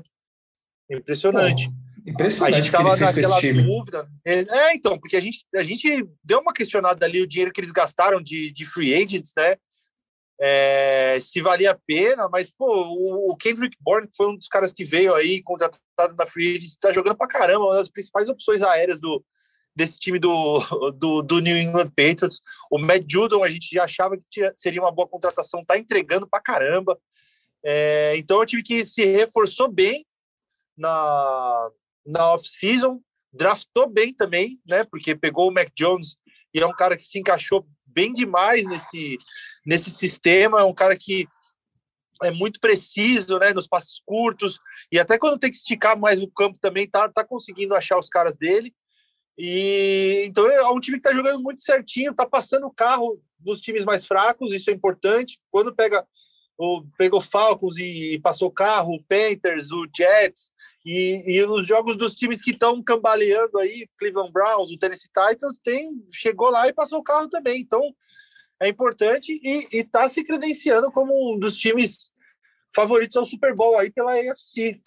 [0.90, 1.70] Impressionante.
[1.70, 4.10] Pô, impressionante a gente tava naquela dúvida.
[4.26, 7.60] É, é, então, porque a gente, a gente deu uma questionada ali o dinheiro que
[7.60, 9.56] eles gastaram de, de free agents, né?
[10.40, 14.84] É, se valia a pena, mas pô, o, Kendrick Bourne foi um dos caras que
[14.84, 19.24] veio aí contratado na Free está jogando para caramba, uma das principais opções aéreas do,
[19.76, 20.60] desse time do,
[20.98, 22.42] do, do, New England Patriots.
[22.70, 26.28] O Matt Judon, a gente já achava que tinha, seria uma boa contratação, tá entregando
[26.28, 27.00] para caramba.
[27.64, 30.06] É, então, é um time que se reforçou bem
[30.78, 31.70] na,
[32.06, 33.02] na off-season,
[33.34, 34.84] draftou bem também, né?
[34.84, 36.18] Porque pegou o Mac Jones
[36.54, 39.18] e é um cara que se encaixou bem demais nesse,
[39.66, 40.62] nesse sistema.
[40.62, 41.28] É um cara que
[42.22, 44.60] é muito preciso, né, nos passos curtos
[44.92, 48.08] e até quando tem que esticar mais o campo também tá, tá conseguindo achar os
[48.08, 48.72] caras dele.
[49.36, 53.60] E então é um time que tá jogando muito certinho, tá passando o carro dos
[53.60, 55.40] times mais fracos, isso é importante.
[55.50, 56.06] Quando pega
[56.56, 60.52] o pegou Falcons e passou o carro, o Panthers, o Jets,
[60.90, 65.60] e, e nos jogos dos times que estão cambaleando aí, Cleveland Browns, o Tennessee Titans,
[65.62, 67.60] tem, chegou lá e passou o carro também.
[67.60, 67.82] Então,
[68.58, 72.10] é importante e está se credenciando como um dos times
[72.74, 74.80] favoritos ao Super Bowl aí pela AFC.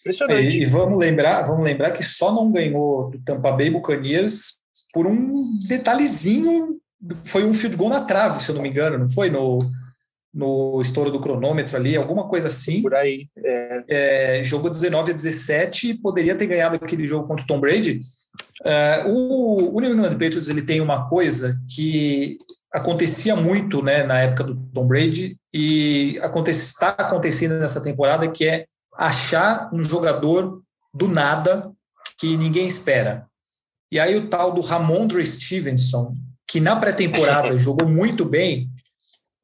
[0.00, 0.56] Impressionante.
[0.56, 5.06] É, e, vamos lembrar, vamos lembrar que só não ganhou do Tampa Bay Buccaneers por
[5.06, 6.80] um detalhezinho,
[7.24, 9.58] foi um field goal na trave, se eu não me engano, não foi no
[10.36, 12.82] no estouro do cronômetro ali, alguma coisa assim.
[12.82, 13.26] Por aí.
[13.38, 13.84] É.
[13.88, 18.02] É, jogou 19 a 17, poderia ter ganhado aquele jogo contra o Tom Brady.
[18.62, 22.36] É, o, o, New England Patriots ele tem uma coisa que
[22.70, 28.66] acontecia muito né, na época do Tom Brady e está acontecendo nessa temporada, que é
[28.94, 30.60] achar um jogador
[30.92, 31.72] do nada
[32.18, 33.26] que ninguém espera.
[33.90, 36.14] E aí o tal do Ramondre Stevenson,
[36.46, 38.68] que na pré-temporada jogou muito bem,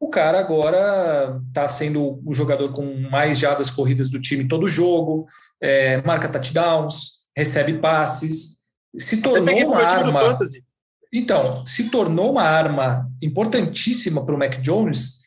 [0.03, 5.29] o cara agora está sendo o jogador com mais jadas corridas do time todo jogo,
[5.63, 8.63] é, marca touchdowns, recebe passes,
[8.99, 10.37] se tornou uma arma.
[11.15, 15.21] Então, se tornou uma arma importantíssima para o Mac Jones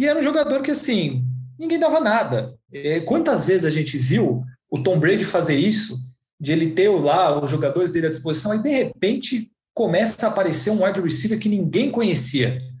[0.00, 1.22] e era um jogador que assim
[1.58, 2.54] ninguém dava nada.
[2.72, 5.94] É, quantas vezes a gente viu o Tom Brady fazer isso,
[6.40, 10.70] de ele ter lá os jogadores dele à disposição, e de repente começa a aparecer
[10.70, 12.71] um wide receiver que ninguém conhecia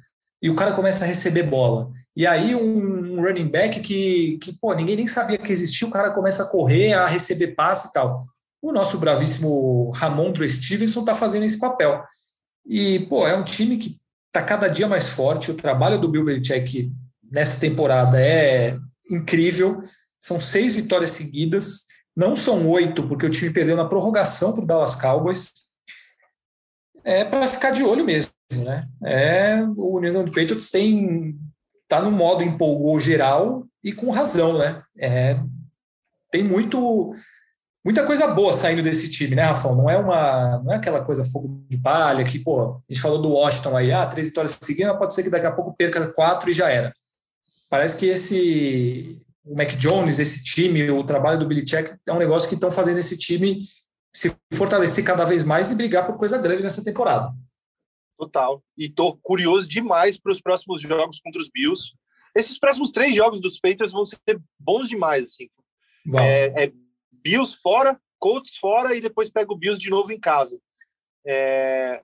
[0.42, 1.92] e o cara começa a receber bola.
[2.16, 6.10] E aí um, running back que, que pô, ninguém nem sabia que existia, o cara
[6.10, 8.26] começa a correr, a receber passe e tal.
[8.60, 12.02] O nosso bravíssimo Ramondre Stevenson está fazendo esse papel.
[12.66, 15.50] E, pô, é um time que está cada dia mais forte.
[15.50, 16.92] O trabalho do Bill Belichick
[17.30, 18.76] nessa temporada é
[19.10, 19.80] incrível.
[20.18, 21.86] São seis vitórias seguidas.
[22.16, 25.50] Não são oito, porque o time perdeu na prorrogação para o Dallas Cowboys.
[27.02, 28.86] É para ficar de olho mesmo né?
[29.04, 31.38] É, o New England Patriots tem
[31.88, 34.82] tá no modo empolgou geral e com razão, né?
[34.98, 35.38] É,
[36.30, 37.12] tem muito
[37.84, 39.74] muita coisa boa saindo desse time, né, Rafão?
[39.74, 43.20] Não é uma não é aquela coisa fogo de palha que, pô, a gente falou
[43.20, 46.50] do Washington aí, ah, três vitórias seguidas, pode ser que daqui a pouco perca quatro
[46.50, 46.94] e já era.
[47.68, 52.18] Parece que esse o Mac Jones, esse time, o trabalho do Billy Check é um
[52.18, 53.58] negócio que estão fazendo esse time
[54.14, 57.32] se fortalecer cada vez mais e brigar por coisa grande nessa temporada.
[58.22, 58.62] Total.
[58.78, 61.92] E tô curioso demais para os próximos jogos contra os Bills.
[62.36, 64.20] Esses próximos três jogos dos Patriots vão ser
[64.56, 65.50] bons demais, assim.
[66.16, 66.72] É, é,
[67.10, 70.60] Bills fora, Colts fora e depois pega o Bills de novo em casa.
[71.26, 72.00] É,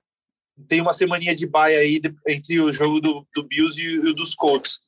[0.67, 4.09] tem uma semaninha de baia aí de, entre o jogo do, do Bills e, e
[4.09, 4.81] o dos Colts.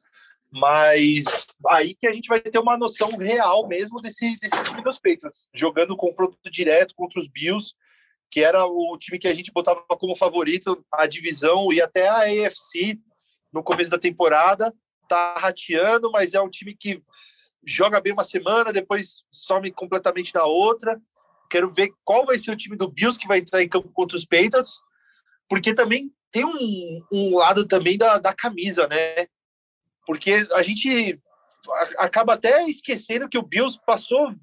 [0.52, 5.00] Mas aí que a gente vai ter uma noção real mesmo desse, desse time dos
[5.00, 7.74] Patriots, jogando confronto direto contra os Bills
[8.32, 12.48] que era o time que a gente botava como favorito a divisão e até a
[12.48, 12.98] AFC
[13.52, 14.74] no começo da temporada.
[15.10, 17.04] Tá rateando, mas é um time que
[17.66, 21.00] joga bem uma semana, depois some completamente na outra.
[21.50, 24.18] Quero ver qual vai ser o time do Bills que vai entrar em campo contra
[24.18, 24.82] os Patriots,
[25.50, 29.28] porque também tem um, um lado também da, da camisa, né?
[30.08, 31.20] Porque a gente
[31.98, 34.34] acaba até esquecendo que o Bills passou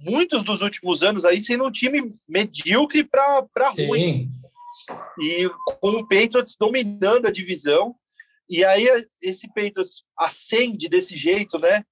[0.00, 4.30] muitos dos últimos anos aí sendo um time medíocre para ruim.
[5.20, 5.48] E
[5.80, 7.94] com o Patriots dominando a divisão.
[8.48, 8.86] E aí
[9.22, 11.84] esse Patriots acende desse jeito, né?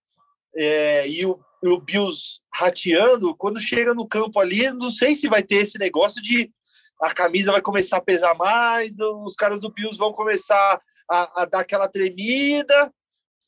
[0.56, 5.42] É, e, o, o Bills rateando, quando chega no campo ali, não sei se vai
[5.42, 6.50] ter esse negócio de
[7.00, 11.44] a camisa vai começar a pesar mais, os caras do Bills vão começar a, a
[11.44, 12.92] dar aquela tremida,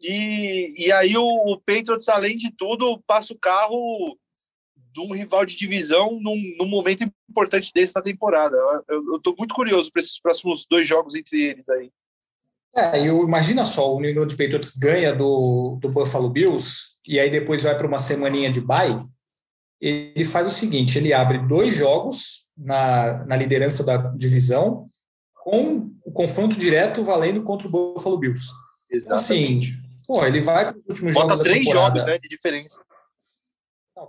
[0.01, 4.17] e, e aí o, o Patriots, além de tudo, passa o carro
[4.93, 8.57] de um rival de divisão num, num momento importante desse na temporada.
[8.89, 11.91] Eu estou muito curioso para esses próximos dois jogos entre eles aí.
[12.75, 17.31] É, eu imagina só, o New England Patriots ganha do, do Buffalo Bills e aí
[17.31, 19.05] depois vai para uma semaninha de bye.
[19.81, 24.89] Ele faz o seguinte: ele abre dois jogos na, na liderança da divisão
[25.43, 28.47] com o confronto direto valendo contra o Buffalo Bills.
[28.93, 29.69] Então, assim, Exatamente.
[29.69, 31.45] Assim, pô, ele vai para os últimos Bota jogos.
[31.45, 32.83] Três jogos né, de diferença.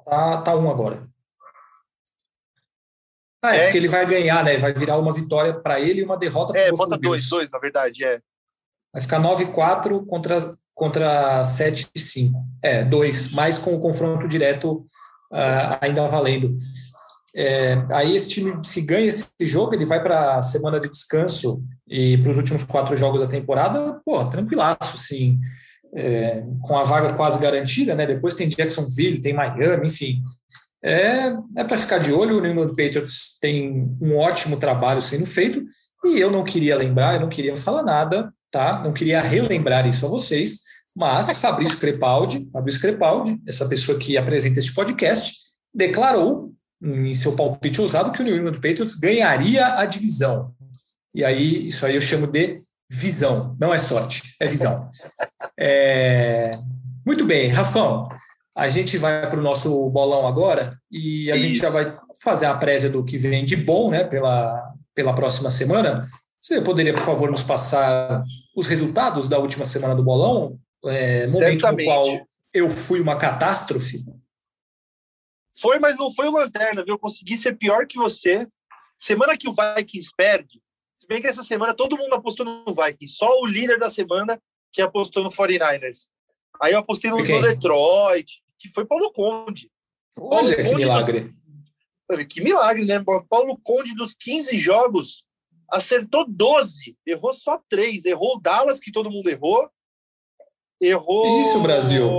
[0.06, 1.08] Tá, tá um agora.
[3.44, 4.58] Ah, é, é, porque ele vai ganhar, né?
[4.58, 7.58] Vai virar uma vitória para ele e uma derrota para É, bota dois, dois, na
[7.58, 8.22] verdade, é.
[8.94, 10.38] Vai ficar 9-4 contra,
[10.74, 12.32] contra 7-5.
[12.62, 14.86] É, dois, mais com o confronto direto
[15.32, 16.56] uh, ainda valendo.
[17.36, 21.64] É, aí esse time, se ganha esse jogo, ele vai para a semana de descanso
[21.88, 25.40] e para os últimos quatro jogos da temporada, pô, tranquilaço, sim
[25.94, 28.06] é, com a vaga quase garantida, né?
[28.06, 30.24] Depois tem Jacksonville, tem Miami, enfim.
[30.84, 32.38] É, é para ficar de olho.
[32.38, 35.64] O New England Patriots tem um ótimo trabalho sendo feito
[36.04, 38.82] e eu não queria lembrar, eu não queria falar nada, tá?
[38.84, 40.62] Não queria relembrar isso a vocês,
[40.96, 45.36] mas Fabrício Crepaldi, Fabrício Crepaldi, essa pessoa que apresenta este podcast,
[45.74, 46.52] declarou
[46.82, 50.54] em seu palpite ousado que o New England Patriots ganharia a divisão.
[51.14, 54.90] E aí, isso aí eu chamo de visão, não é sorte, é visão.
[55.64, 56.50] É...
[57.06, 58.10] Muito bem, Rafão,
[58.56, 61.46] a gente vai para o nosso bolão agora e a Isso.
[61.46, 65.52] gente já vai fazer a prévia do que vem de bom né, pela, pela próxima
[65.52, 66.08] semana.
[66.40, 68.24] Você poderia, por favor, nos passar
[68.56, 70.60] os resultados da última semana do bolão?
[70.84, 74.04] É, momento no qual eu fui uma catástrofe?
[75.60, 76.96] Foi, mas não foi o Lanterna, viu?
[76.96, 78.48] Eu consegui ser pior que você.
[78.98, 80.60] Semana que o Vikings perde,
[80.96, 84.40] se bem que essa semana todo mundo apostou no Vikings, só o líder da semana
[84.72, 86.10] que apostou no 49ers.
[86.62, 87.36] Aí eu apostei no, okay.
[87.36, 89.72] no Detroit, que foi Paulo Conde.
[90.18, 91.20] Olha Paulo que Conde milagre.
[92.10, 92.26] Dos...
[92.26, 93.04] Que milagre, né?
[93.30, 95.26] Paulo Conde dos 15 jogos
[95.72, 98.06] acertou 12, errou só 3.
[98.06, 99.70] Errou o Dallas, que todo mundo errou.
[100.80, 101.42] Errou.
[101.42, 102.10] Isso, Brasil.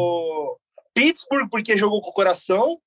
[0.94, 2.80] Pittsburgh, porque jogou com o coração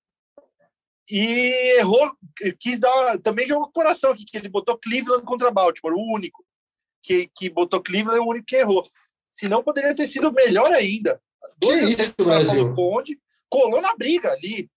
[1.09, 2.11] e errou,
[2.59, 6.43] quis dar, também jogou coração aqui, que ele botou Cleveland contra Baltimore, o único
[7.03, 8.83] que, que botou Cleveland é o único que errou.
[9.35, 11.19] Se não, poderia ter sido melhor ainda.
[11.57, 12.73] Dois que isso, Brasil?
[12.73, 13.19] Conde,
[13.49, 14.69] colou na briga ali,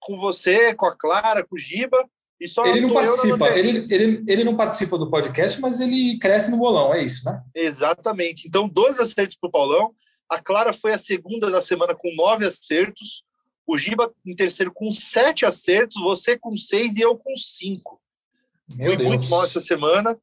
[0.00, 2.08] com você, com a Clara, com o Giba,
[2.40, 6.50] e só ele não participa, ele, ele, ele não participa do podcast, mas ele cresce
[6.50, 7.40] no bolão, é isso, né?
[7.54, 8.48] Exatamente.
[8.48, 9.94] Então, dois acertos para o Paulão.
[10.28, 13.24] A Clara foi a segunda da semana com nove acertos
[13.66, 18.00] o Giba em terceiro com sete acertos, você com seis e eu com cinco.
[18.76, 19.08] Meu Foi Deus.
[19.08, 20.18] muito mal essa semana.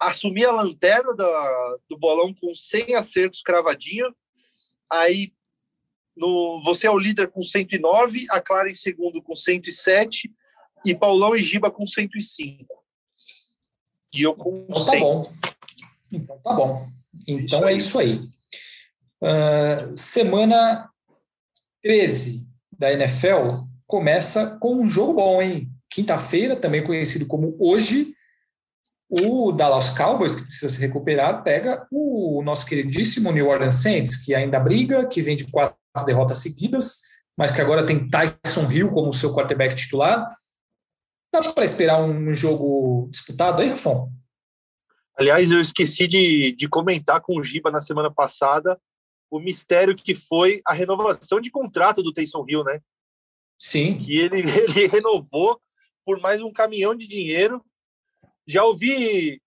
[0.00, 4.14] Assumi a lanterna da, do bolão com 100 acertos cravadinho.
[4.92, 5.32] Aí
[6.16, 10.32] no, você é o líder com 109, a Clara em segundo com 107
[10.84, 12.64] e Paulão e Giba com 105.
[14.14, 14.92] E eu com então, 100.
[14.92, 15.32] Tá bom.
[16.12, 16.86] Então tá bom.
[17.28, 18.28] Então isso é isso aí.
[19.20, 20.90] Uh, semana
[21.82, 25.70] 13 da NFL começa com um jogo bom, hein?
[25.90, 28.15] Quinta-feira, também conhecido como hoje,
[29.08, 34.34] o Dallas Cowboys, que precisa se recuperar, pega o nosso queridíssimo New Orleans Saints, que
[34.34, 37.00] ainda briga, que vem de quatro derrotas seguidas,
[37.36, 40.28] mas que agora tem Tyson Hill como seu quarterback titular.
[41.32, 44.10] Dá para esperar um jogo disputado aí, Rafão?
[45.18, 48.78] Aliás, eu esqueci de, de comentar com o Giba na semana passada
[49.30, 52.80] o mistério que foi a renovação de contrato do Taysom Hill, né?
[53.58, 53.98] Sim.
[53.98, 55.60] Que ele, ele renovou
[56.04, 57.64] por mais um caminhão de dinheiro.
[58.46, 59.40] Já ouvi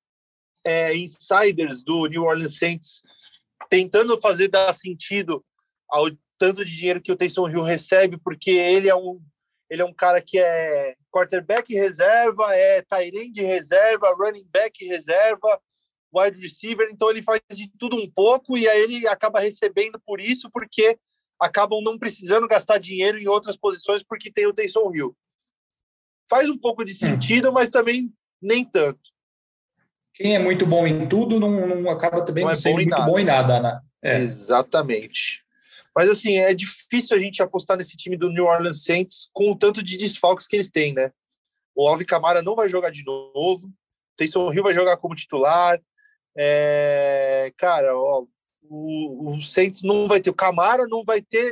[0.65, 3.01] é, insiders do New Orleans Saints
[3.69, 5.45] tentando fazer dar sentido
[5.87, 9.21] ao tanto de dinheiro que o Taysom Hill recebe, porque ele é um
[9.69, 15.61] ele é um cara que é quarterback reserva, é tight reserva, running back reserva,
[16.11, 20.19] wide receiver, então ele faz de tudo um pouco e aí ele acaba recebendo por
[20.19, 20.97] isso, porque
[21.39, 25.15] acabam não precisando gastar dinheiro em outras posições porque tem o Taysom Hill.
[26.27, 26.95] Faz um pouco de hum.
[26.95, 28.11] sentido, mas também
[28.41, 29.09] nem tanto.
[30.13, 32.89] Quem é muito bom em tudo não, não acaba também não, é sendo bom muito
[32.89, 33.05] nada.
[33.05, 33.81] bom em nada, né?
[34.01, 34.19] É.
[34.19, 35.43] Exatamente.
[35.95, 39.55] Mas assim, é difícil a gente apostar nesse time do New Orleans Saints com o
[39.55, 41.11] tanto de desfalques que eles têm, né?
[41.75, 43.71] O Alvin Kamara não vai jogar de novo.
[44.17, 45.79] Taysom Hill vai jogar como titular.
[46.37, 48.25] É, cara, ó,
[48.63, 51.51] o, o Saints não vai ter o Camara, não vai ter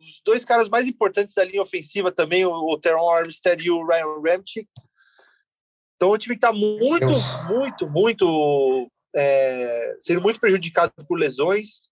[0.00, 3.86] os dois caras mais importantes da linha ofensiva também, o, o Teron Armstead e o
[3.86, 4.68] Ryan Ramchick.
[5.96, 7.06] Então o time está muito,
[7.48, 11.88] muito, muito é, sendo muito prejudicado por lesões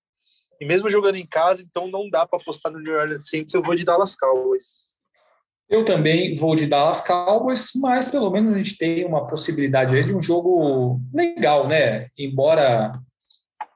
[0.60, 3.52] e mesmo jogando em casa, então não dá para apostar no New Orleans Saints.
[3.52, 4.84] Eu vou de Dallas Cowboys.
[5.68, 10.02] Eu também vou de Dallas Cowboys, mas pelo menos a gente tem uma possibilidade aí
[10.02, 12.08] de um jogo legal, né?
[12.16, 12.92] Embora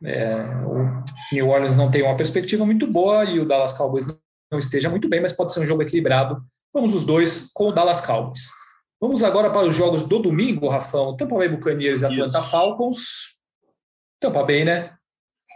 [0.05, 0.35] é,
[0.67, 1.03] o
[1.33, 4.07] New Orleans não tenha uma perspectiva muito boa e o Dallas Cowboys
[4.53, 6.43] não esteja muito bem, mas pode ser um jogo equilibrado.
[6.73, 8.58] Vamos os dois com o Dallas Cowboys.
[9.01, 11.17] Vamos agora para os jogos do domingo, Rafão.
[11.17, 12.51] Tampa Bay Buccaneers e Atlanta Isso.
[12.51, 12.99] Falcons.
[14.21, 14.93] Tampa Bay, né?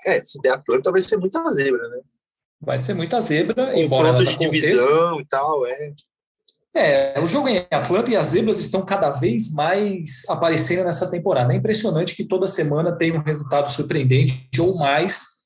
[0.07, 2.01] É, se der Atlanta vai ser muita zebra, né?
[2.61, 5.93] Vai ser muita zebra, embora elas de divisão e tal, é.
[6.75, 11.53] É, o jogo em Atlanta e as zebras estão cada vez mais aparecendo nessa temporada.
[11.53, 15.43] É impressionante que toda semana tem um resultado surpreendente ou mais.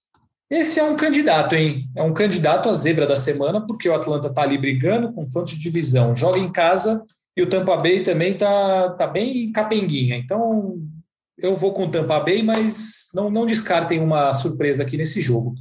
[0.48, 1.90] Esse é um candidato, hein?
[1.96, 5.56] É um candidato à zebra da semana, porque o Atlanta está ali brigando com fonte
[5.56, 7.04] de divisão, joga em casa
[7.36, 10.16] e o Tampa Bay também está tá bem capenguinha.
[10.16, 10.80] Então,
[11.36, 15.54] eu vou com o Tampa Bay, mas não, não descartem uma surpresa aqui nesse jogo.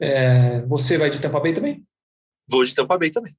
[0.00, 1.84] É, você vai de Tampa Bay também?
[2.48, 3.34] Vou de Tampa Bay também.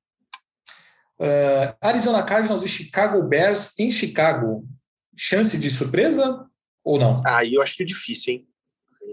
[1.17, 4.67] Uh, Arizona Cardinals e Chicago Bears em Chicago.
[5.15, 6.45] Chance de surpresa
[6.83, 7.15] ou não?
[7.25, 8.47] Aí eu acho que é difícil, hein?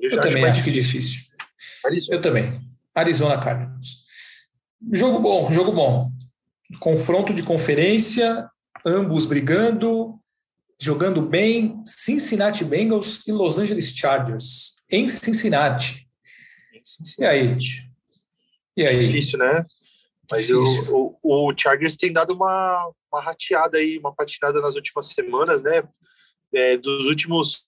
[0.01, 0.65] Eu, eu também acho difícil.
[0.65, 1.23] que é difícil.
[1.85, 2.17] Arizona.
[2.17, 2.61] Eu também.
[2.93, 4.03] Arizona Cardinals.
[4.93, 6.11] Jogo bom, jogo bom.
[6.81, 8.49] Confronto de conferência,
[8.85, 10.19] ambos brigando,
[10.81, 11.81] jogando bem.
[11.85, 16.09] Cincinnati Bengals e Los Angeles Chargers em Cincinnati.
[17.19, 17.57] E aí?
[18.77, 18.99] E aí?
[18.99, 19.65] Difícil, né?
[20.31, 20.63] Mas o,
[21.23, 25.83] o, o, Chargers tem dado uma, uma rateada aí, uma patinada nas últimas semanas, né?
[26.55, 27.67] É, dos últimos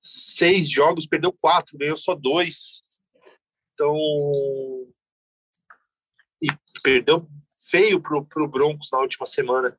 [0.00, 2.82] seis jogos, perdeu quatro, ganhou só dois.
[3.72, 3.96] Então.
[6.42, 6.48] E
[6.82, 7.28] perdeu
[7.70, 9.76] feio pro, pro Broncos na última semana.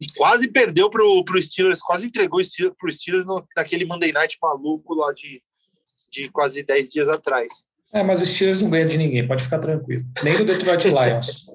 [0.00, 4.12] E quase perdeu pro, pro Steelers, quase entregou o Steelers, pro Steelers no, naquele Monday
[4.12, 5.42] Night maluco lá de,
[6.10, 7.64] de quase dez dias atrás.
[7.92, 10.04] É, mas os Steelers não ganham de ninguém, pode ficar tranquilo.
[10.22, 11.46] Nem do Detroit Lions.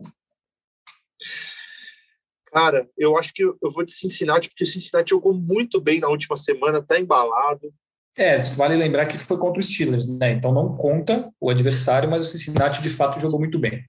[2.52, 6.08] Cara, eu acho que eu vou de Cincinnati, porque o Cincinnati jogou muito bem na
[6.08, 7.72] última semana, tá embalado.
[8.18, 10.32] É, vale lembrar que foi contra os Steelers, né?
[10.32, 13.86] Então não conta o adversário, mas o Cincinnati de fato jogou muito bem.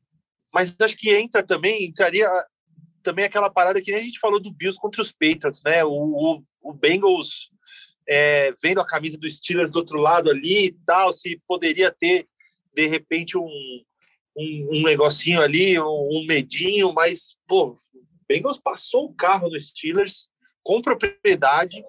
[0.52, 2.28] Mas acho que entra também, entraria
[3.02, 5.84] também aquela parada que nem a gente falou do Bills contra os Patriots, né?
[5.84, 7.50] O, o, o Bengals
[8.08, 12.26] é, vendo a camisa dos Steelers do outro lado ali e tal, se poderia ter
[12.74, 13.82] de repente um,
[14.36, 17.74] um, um negocinho ali, um, um, medinho, mas, pô,
[18.28, 20.28] Bengals passou o carro no Steelers
[20.62, 21.82] com propriedade,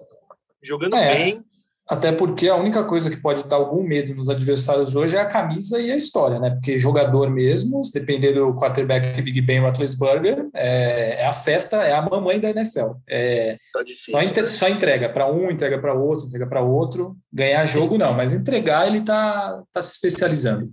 [0.62, 1.44] jogando é, bem.
[1.88, 5.26] Até porque a única coisa que pode dar algum medo nos adversários hoje é a
[5.26, 6.50] camisa e a história, né?
[6.50, 12.00] Porque jogador mesmo, dependendo do quarterback Big Ben Roethlisberger, é, é a festa, é a
[12.00, 12.92] mamãe da NFL.
[13.08, 14.44] É, tá difícil, só, né?
[14.44, 17.16] só entrega para um, entrega para outro, entrega para outro.
[17.32, 20.70] Ganhar jogo não, mas entregar ele tá, tá se especializando.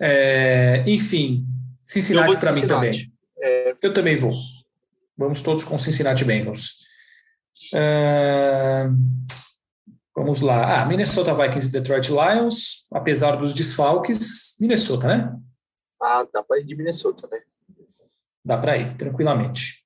[0.00, 1.44] É, enfim,
[1.84, 3.10] Cincinnati para mim também.
[3.40, 3.72] É...
[3.80, 4.32] Eu também vou.
[5.16, 6.84] Vamos todos com Cincinnati Bengals.
[7.74, 8.86] É...
[10.18, 10.82] Vamos lá.
[10.82, 15.32] Ah, Minnesota Vikings e Detroit Lions, apesar dos desfalques, Minnesota, né?
[16.02, 17.38] Ah, dá para ir de Minnesota, né?
[18.44, 19.84] Dá para ir, tranquilamente.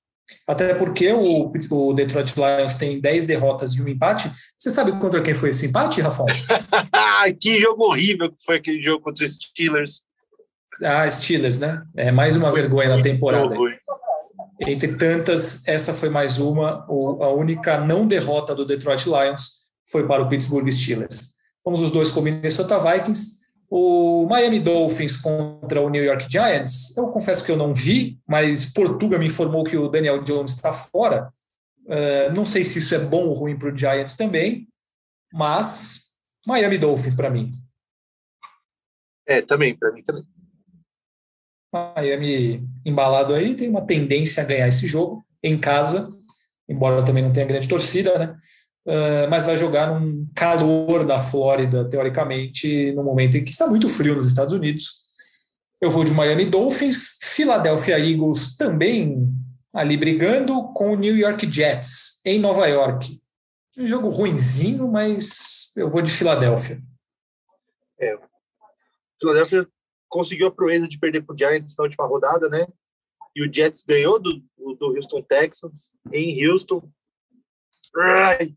[0.49, 4.31] Até porque o, o, Detroit Lions tem 10 derrotas e um empate.
[4.57, 6.27] Você sabe contra quem foi esse empate, Rafael?
[7.39, 10.03] que jogo horrível que foi aquele jogo contra os Steelers.
[10.83, 11.83] Ah, Steelers, né?
[11.95, 13.55] É mais uma foi vergonha na temporada.
[13.55, 13.75] Ruim.
[14.63, 20.23] Entre tantas, essa foi mais uma, a única não derrota do Detroit Lions foi para
[20.23, 21.35] o Pittsburgh Steelers.
[21.65, 23.43] Vamos os dois com o Minnesota Vikings.
[23.71, 28.71] O Miami Dolphins contra o New York Giants, eu confesso que eu não vi, mas
[28.71, 31.33] Portuga me informou que o Daniel Jones está fora.
[31.87, 34.69] Uh, não sei se isso é bom ou ruim para o Giants também,
[35.33, 36.15] mas
[36.47, 37.51] Miami Dolphins para mim.
[39.27, 40.25] É, também, para mim também.
[41.73, 46.11] Miami embalado aí, tem uma tendência a ganhar esse jogo em casa,
[46.69, 48.37] embora também não tenha grande torcida, né?
[48.85, 53.89] Uh, mas vai jogar num calor da Flórida, teoricamente, no momento em que está muito
[53.89, 55.03] frio nos Estados Unidos.
[55.81, 59.33] Eu vou de Miami Dolphins, Philadelphia Eagles também
[59.73, 63.21] ali brigando com o New York Jets em Nova York.
[63.79, 66.81] Um jogo ruinzinho, mas eu vou de Filadélfia.
[67.99, 68.19] É.
[69.19, 69.67] Filadélfia
[70.09, 72.67] conseguiu a proeza de perder para o Giants na última rodada, né?
[73.35, 76.83] E o Jets ganhou do, do Houston Texans em Houston.
[77.97, 78.55] Ai.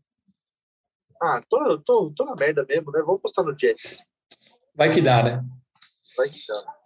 [1.20, 3.02] Ah, tô, tô, tô na merda mesmo, né?
[3.04, 4.04] Vamos postar no Jets.
[4.74, 5.44] Vai que dá, né?
[6.16, 6.76] Vai que dá.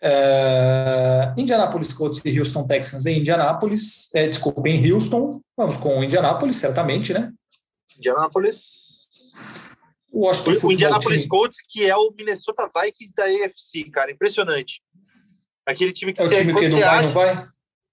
[0.00, 4.14] Uh, Indianapolis Colts e Houston Texans em Indianapolis.
[4.14, 5.40] É, desculpa, em Houston.
[5.56, 7.32] Vamos com Indianapolis, certamente, né?
[7.96, 8.88] Indianapolis.
[10.12, 11.28] O, Washington o, o Indianapolis Team.
[11.28, 14.10] Colts, que é o Minnesota Vikings da AFC, cara.
[14.10, 14.82] Impressionante.
[15.66, 17.44] Aquele time que é o time que não vai, acha, não vai?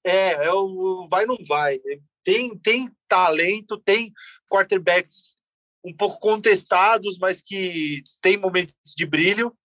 [0.06, 1.80] É, é o vai, não vai.
[2.24, 4.12] Tem, tem talento, tem
[4.50, 5.35] quarterbacks
[5.86, 9.56] um pouco contestados, mas que tem momentos de brilho.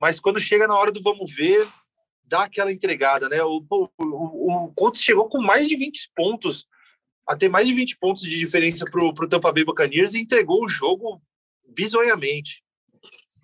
[0.00, 1.68] Mas quando chega na hora do vamos ver,
[2.24, 3.42] dá aquela entregada, né?
[3.42, 6.66] O, o, o, o Colts chegou com mais de 20 pontos,
[7.26, 10.68] até mais de 20 pontos de diferença para o Tampa Bay Buccaneers e entregou o
[10.68, 11.20] jogo
[11.68, 12.64] bizonhamente.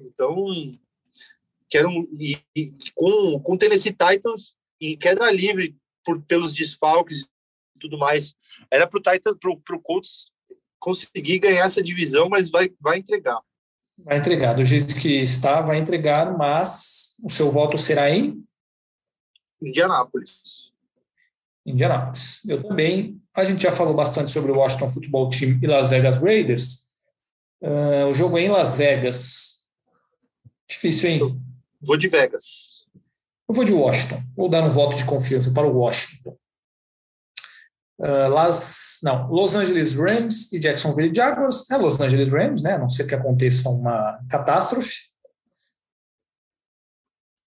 [0.00, 0.34] Então,
[1.68, 7.20] quero e, e, com, com o Tennessee Titans em queda livre por, pelos desfalques
[7.76, 8.34] e tudo mais,
[8.70, 10.32] era para o Titans, para o Colts
[10.84, 13.40] conseguir ganhar essa divisão, mas vai, vai entregar.
[14.04, 18.44] Vai entregar, do jeito que está, vai entregar, mas o seu voto será em?
[19.62, 20.72] Indianápolis.
[21.64, 22.44] Indianápolis.
[22.46, 23.18] Eu também.
[23.32, 26.90] A gente já falou bastante sobre o Washington Football Team e Las Vegas Raiders.
[27.62, 29.66] Uh, o jogo é em Las Vegas.
[30.68, 31.18] Difícil, hein?
[31.20, 31.40] Eu
[31.80, 32.84] vou de Vegas.
[33.48, 34.22] Eu vou de Washington.
[34.36, 36.36] Vou dar um voto de confiança para o Washington.
[37.98, 41.70] Uh, Las, não, Los Angeles Rams e Jacksonville Jaguars.
[41.70, 42.72] É Los Angeles Rams, né?
[42.74, 44.96] A não ser que aconteça uma catástrofe.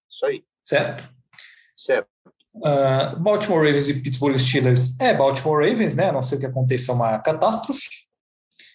[0.09, 0.43] Isso aí.
[0.63, 1.09] Certo?
[1.75, 2.07] Certo.
[2.55, 6.09] Uh, Baltimore Ravens e Pittsburgh Steelers é Baltimore Ravens, né?
[6.09, 8.07] A não ser que aconteça uma catástrofe.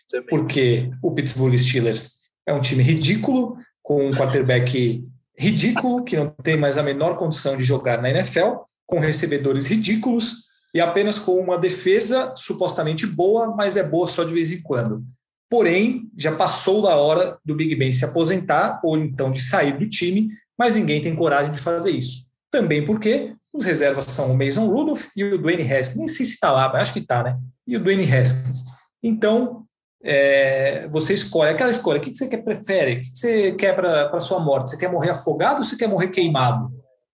[0.08, 0.28] Também.
[0.28, 5.02] Porque o Pittsburgh Steelers é um time ridículo, com um quarterback
[5.36, 10.51] ridículo, que não tem mais a menor condição de jogar na NFL, com recebedores ridículos
[10.74, 15.04] e apenas com uma defesa supostamente boa, mas é boa só de vez em quando.
[15.50, 19.88] Porém, já passou da hora do Big Ben se aposentar ou então de sair do
[19.88, 22.26] time, mas ninguém tem coragem de fazer isso.
[22.50, 25.98] Também porque os reservas são o Mason Rudolph e o Dwayne Haskins.
[25.98, 27.36] Nem sei se está lá, mas acho que está, né?
[27.66, 28.64] E o Dwayne Haskins.
[29.02, 29.66] Então,
[30.02, 31.98] é, você escolhe aquela escolha.
[31.98, 32.94] O que você quer, prefere?
[32.94, 34.70] O que você quer para sua morte?
[34.70, 36.72] Você quer morrer afogado ou você quer morrer queimado?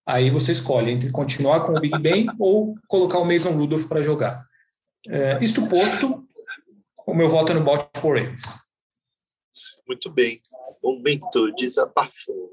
[0.09, 4.01] Aí você escolhe entre continuar com o Big Ben ou colocar o Mason Rudolph para
[4.01, 4.43] jogar.
[5.07, 6.27] É, isto posto,
[7.07, 8.43] o meu voto é no Baltimore Ravens.
[9.87, 10.41] Muito bem.
[10.83, 12.53] Momento desabafou.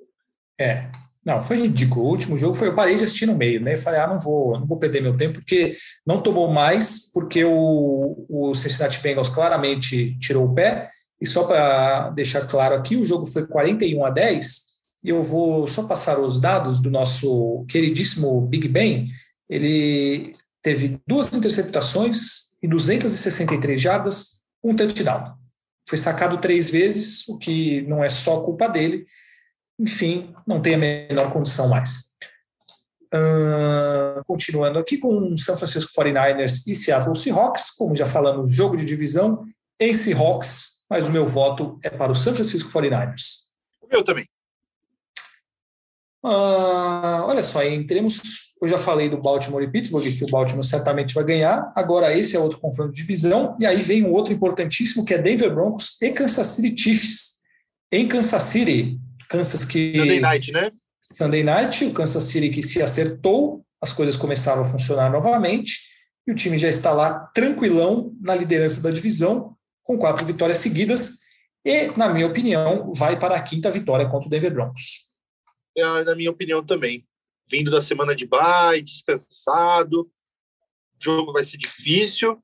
[0.60, 0.92] É.
[1.24, 2.06] Não, foi ridículo.
[2.06, 3.78] O último jogo foi eu parei de assistir no meio, né?
[3.78, 5.74] falei, ah, não vou, não vou perder meu tempo, porque
[6.06, 10.90] não tomou mais, porque o, o Cincinnati Bengals claramente tirou o pé.
[11.22, 14.75] E só para deixar claro aqui, o jogo foi 41 a 10
[15.06, 19.08] e eu vou só passar os dados do nosso queridíssimo Big Ben.
[19.48, 20.32] Ele
[20.64, 25.36] teve duas interceptações e 263 jardas, um touchdown.
[25.88, 29.06] Foi sacado três vezes, o que não é só culpa dele.
[29.80, 32.16] Enfim, não tem a menor condição mais.
[33.14, 38.84] Uh, continuando aqui com São Francisco 49ers e Seattle Seahawks, como já falamos, jogo de
[38.84, 39.44] divisão
[39.80, 43.46] em Seahawks, mas o meu voto é para o São Francisco 49ers.
[43.80, 44.26] O meu também.
[46.28, 48.20] Ah, olha só, entremos.
[48.60, 51.72] Eu já falei do Baltimore e Pittsburgh, que o Baltimore certamente vai ganhar.
[51.76, 53.56] Agora, esse é outro confronto de divisão.
[53.60, 57.36] E aí vem um outro importantíssimo, que é Denver Broncos e Kansas City Chiefs.
[57.92, 59.00] Em Kansas City,
[59.30, 59.96] Kansas que.
[59.96, 60.70] Sunday night, né?
[61.12, 65.82] Sunday night, o Kansas City que se acertou, as coisas começaram a funcionar novamente.
[66.28, 71.20] E o time já está lá tranquilão na liderança da divisão, com quatro vitórias seguidas.
[71.64, 75.05] E, na minha opinião, vai para a quinta vitória contra o Denver Broncos
[76.06, 77.08] na minha opinião também.
[77.48, 82.42] Vindo da semana de bye, descansado, o jogo vai ser difícil,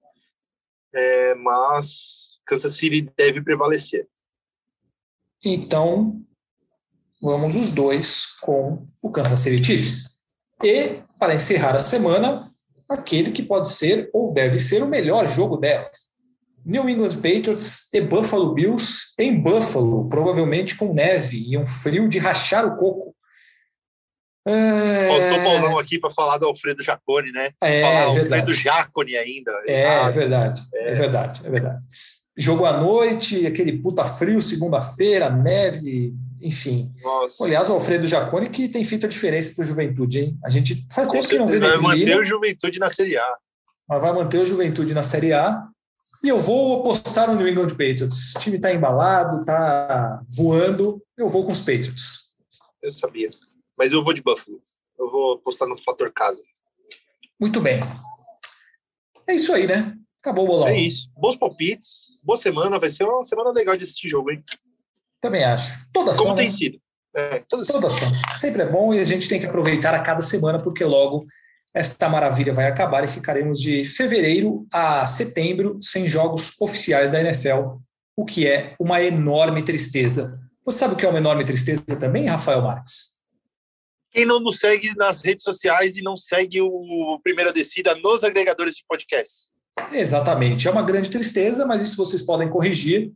[0.94, 4.08] é, mas Kansas City deve prevalecer.
[5.44, 6.22] Então,
[7.22, 10.24] vamos os dois com o Kansas City Chiefs.
[10.64, 12.52] E, para encerrar a semana,
[12.90, 15.90] aquele que pode ser ou deve ser o melhor jogo dela.
[16.64, 22.20] New England Patriots e Buffalo Bills em Buffalo, provavelmente com neve e um frio de
[22.20, 23.11] rachar o coco.
[24.46, 25.08] É...
[25.08, 27.50] Faltou bolão aqui para falar do Alfredo Jacone, né?
[27.62, 29.52] É, falar Alfredo Jacone ainda.
[29.68, 30.92] É, é verdade, é.
[30.92, 30.94] é.
[30.94, 31.80] verdade, é verdade.
[32.36, 36.92] Jogo à noite, aquele puta frio, segunda-feira, neve, enfim.
[37.04, 37.44] Nossa.
[37.44, 40.40] Aliás, o Alfredo Jacone que tem feito a diferença para o Juventude, hein?
[40.44, 43.38] A gente faz Com tempo que não vê Vai manter o Juventude na Série A.
[43.88, 45.62] Mas vai manter o Juventude na Série A.
[46.24, 48.36] E eu vou apostar no New England Patriots.
[48.36, 51.02] O time está embalado, está voando.
[51.18, 52.36] Eu vou com os Patriots.
[52.82, 53.30] Eu sabia
[53.82, 54.62] mas eu vou de Buffalo.
[55.00, 56.44] Eu vou apostar no fator casa.
[57.40, 57.80] Muito bem.
[59.26, 59.98] É isso aí, né?
[60.22, 60.68] Acabou o bolão.
[60.68, 61.10] É isso.
[61.18, 62.02] Bons palpites.
[62.22, 62.78] Boa semana.
[62.78, 64.44] Vai ser uma semana legal de assistir jogo, hein?
[65.20, 65.80] Também acho.
[65.92, 66.52] Toda ação, Como tem né?
[66.52, 66.80] sido.
[67.16, 68.08] É, toda Toda ação.
[68.38, 71.26] Sempre é bom e a gente tem que aproveitar a cada semana, porque logo
[71.74, 77.80] esta maravilha vai acabar e ficaremos de fevereiro a setembro sem jogos oficiais da NFL,
[78.16, 80.40] o que é uma enorme tristeza.
[80.64, 83.11] Você sabe o que é uma enorme tristeza também, Rafael Marques?
[84.12, 88.76] Quem não nos segue nas redes sociais e não segue o Primeira Descida nos agregadores
[88.76, 89.52] de podcast.
[89.92, 90.68] Exatamente.
[90.68, 93.12] É uma grande tristeza, mas isso vocês podem corrigir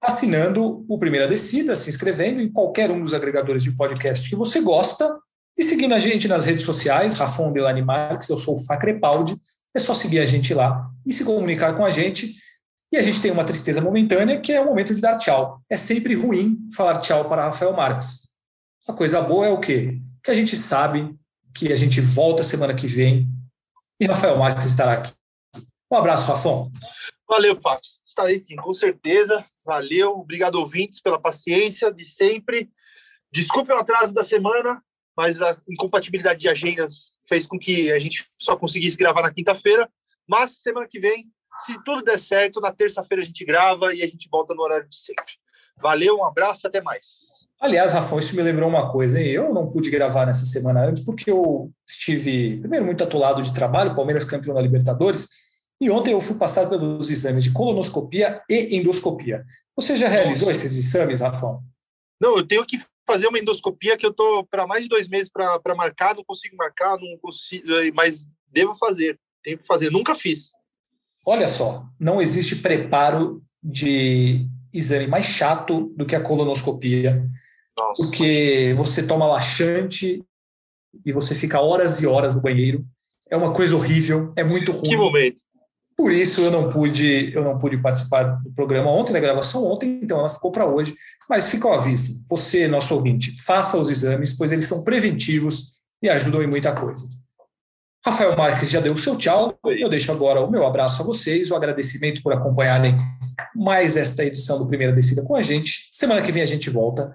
[0.00, 4.60] assinando o Primeira Descida, se inscrevendo em qualquer um dos agregadores de podcast que você
[4.60, 5.18] gosta
[5.58, 9.36] e seguindo a gente nas redes sociais, Rafão Delani Marques, eu sou o Facrepaldi,
[9.74, 12.36] é só seguir a gente lá e se comunicar com a gente.
[12.92, 15.60] E a gente tem uma tristeza momentânea, que é o momento de dar tchau.
[15.68, 18.28] É sempre ruim falar tchau para Rafael Marques.
[18.88, 19.98] A coisa boa é o quê?
[20.28, 21.18] Que a gente sabe
[21.54, 23.26] que a gente volta semana que vem
[23.98, 25.10] e Rafael Marques estará aqui.
[25.90, 26.70] Um abraço, Rafão.
[27.26, 28.02] Valeu, Fafs.
[28.06, 29.42] Estarei sim, com certeza.
[29.64, 30.18] Valeu.
[30.18, 32.70] Obrigado, ouvintes, pela paciência de sempre.
[33.32, 34.84] Desculpe o atraso da semana,
[35.16, 39.90] mas a incompatibilidade de agendas fez com que a gente só conseguisse gravar na quinta-feira.
[40.28, 41.24] Mas semana que vem,
[41.64, 44.90] se tudo der certo, na terça-feira a gente grava e a gente volta no horário
[44.90, 45.32] de sempre.
[45.78, 47.47] Valeu, um abraço, até mais.
[47.60, 49.20] Aliás, Rafão, isso me lembrou uma coisa.
[49.20, 49.28] hein?
[49.28, 53.96] Eu não pude gravar nessa semana antes porque eu estive, primeiro, muito atolado de trabalho,
[53.96, 55.28] Palmeiras campeão da Libertadores,
[55.80, 59.44] e ontem eu fui passar pelos exames de colonoscopia e endoscopia.
[59.76, 61.62] Você já realizou esses exames, Rafão?
[62.20, 65.30] Não, eu tenho que fazer uma endoscopia que eu tô para mais de dois meses
[65.30, 69.18] para marcar, não consigo marcar, não consigo, mas devo fazer.
[69.42, 70.50] Tenho que fazer, nunca fiz.
[71.24, 77.24] Olha só, não existe preparo de exame mais chato do que a colonoscopia,
[77.78, 78.02] Nossa.
[78.02, 80.22] porque você toma laxante
[81.04, 82.84] e você fica horas e horas no banheiro.
[83.30, 84.88] É uma coisa horrível, é muito ruim.
[84.88, 85.42] Que momento.
[85.96, 89.98] Por isso eu não pude, eu não pude participar do programa ontem, da gravação ontem,
[90.02, 90.94] então ela ficou para hoje.
[91.28, 96.08] Mas fica o aviso, você, nosso ouvinte, faça os exames, pois eles são preventivos e
[96.08, 97.04] ajudam em muita coisa.
[98.04, 99.58] Rafael Marques já deu o seu tchau.
[99.66, 102.94] Eu deixo agora o meu abraço a vocês, o agradecimento por acompanharem
[103.54, 105.88] mais esta edição do Primeira Descida com a gente.
[105.90, 107.14] Semana que vem a gente volta.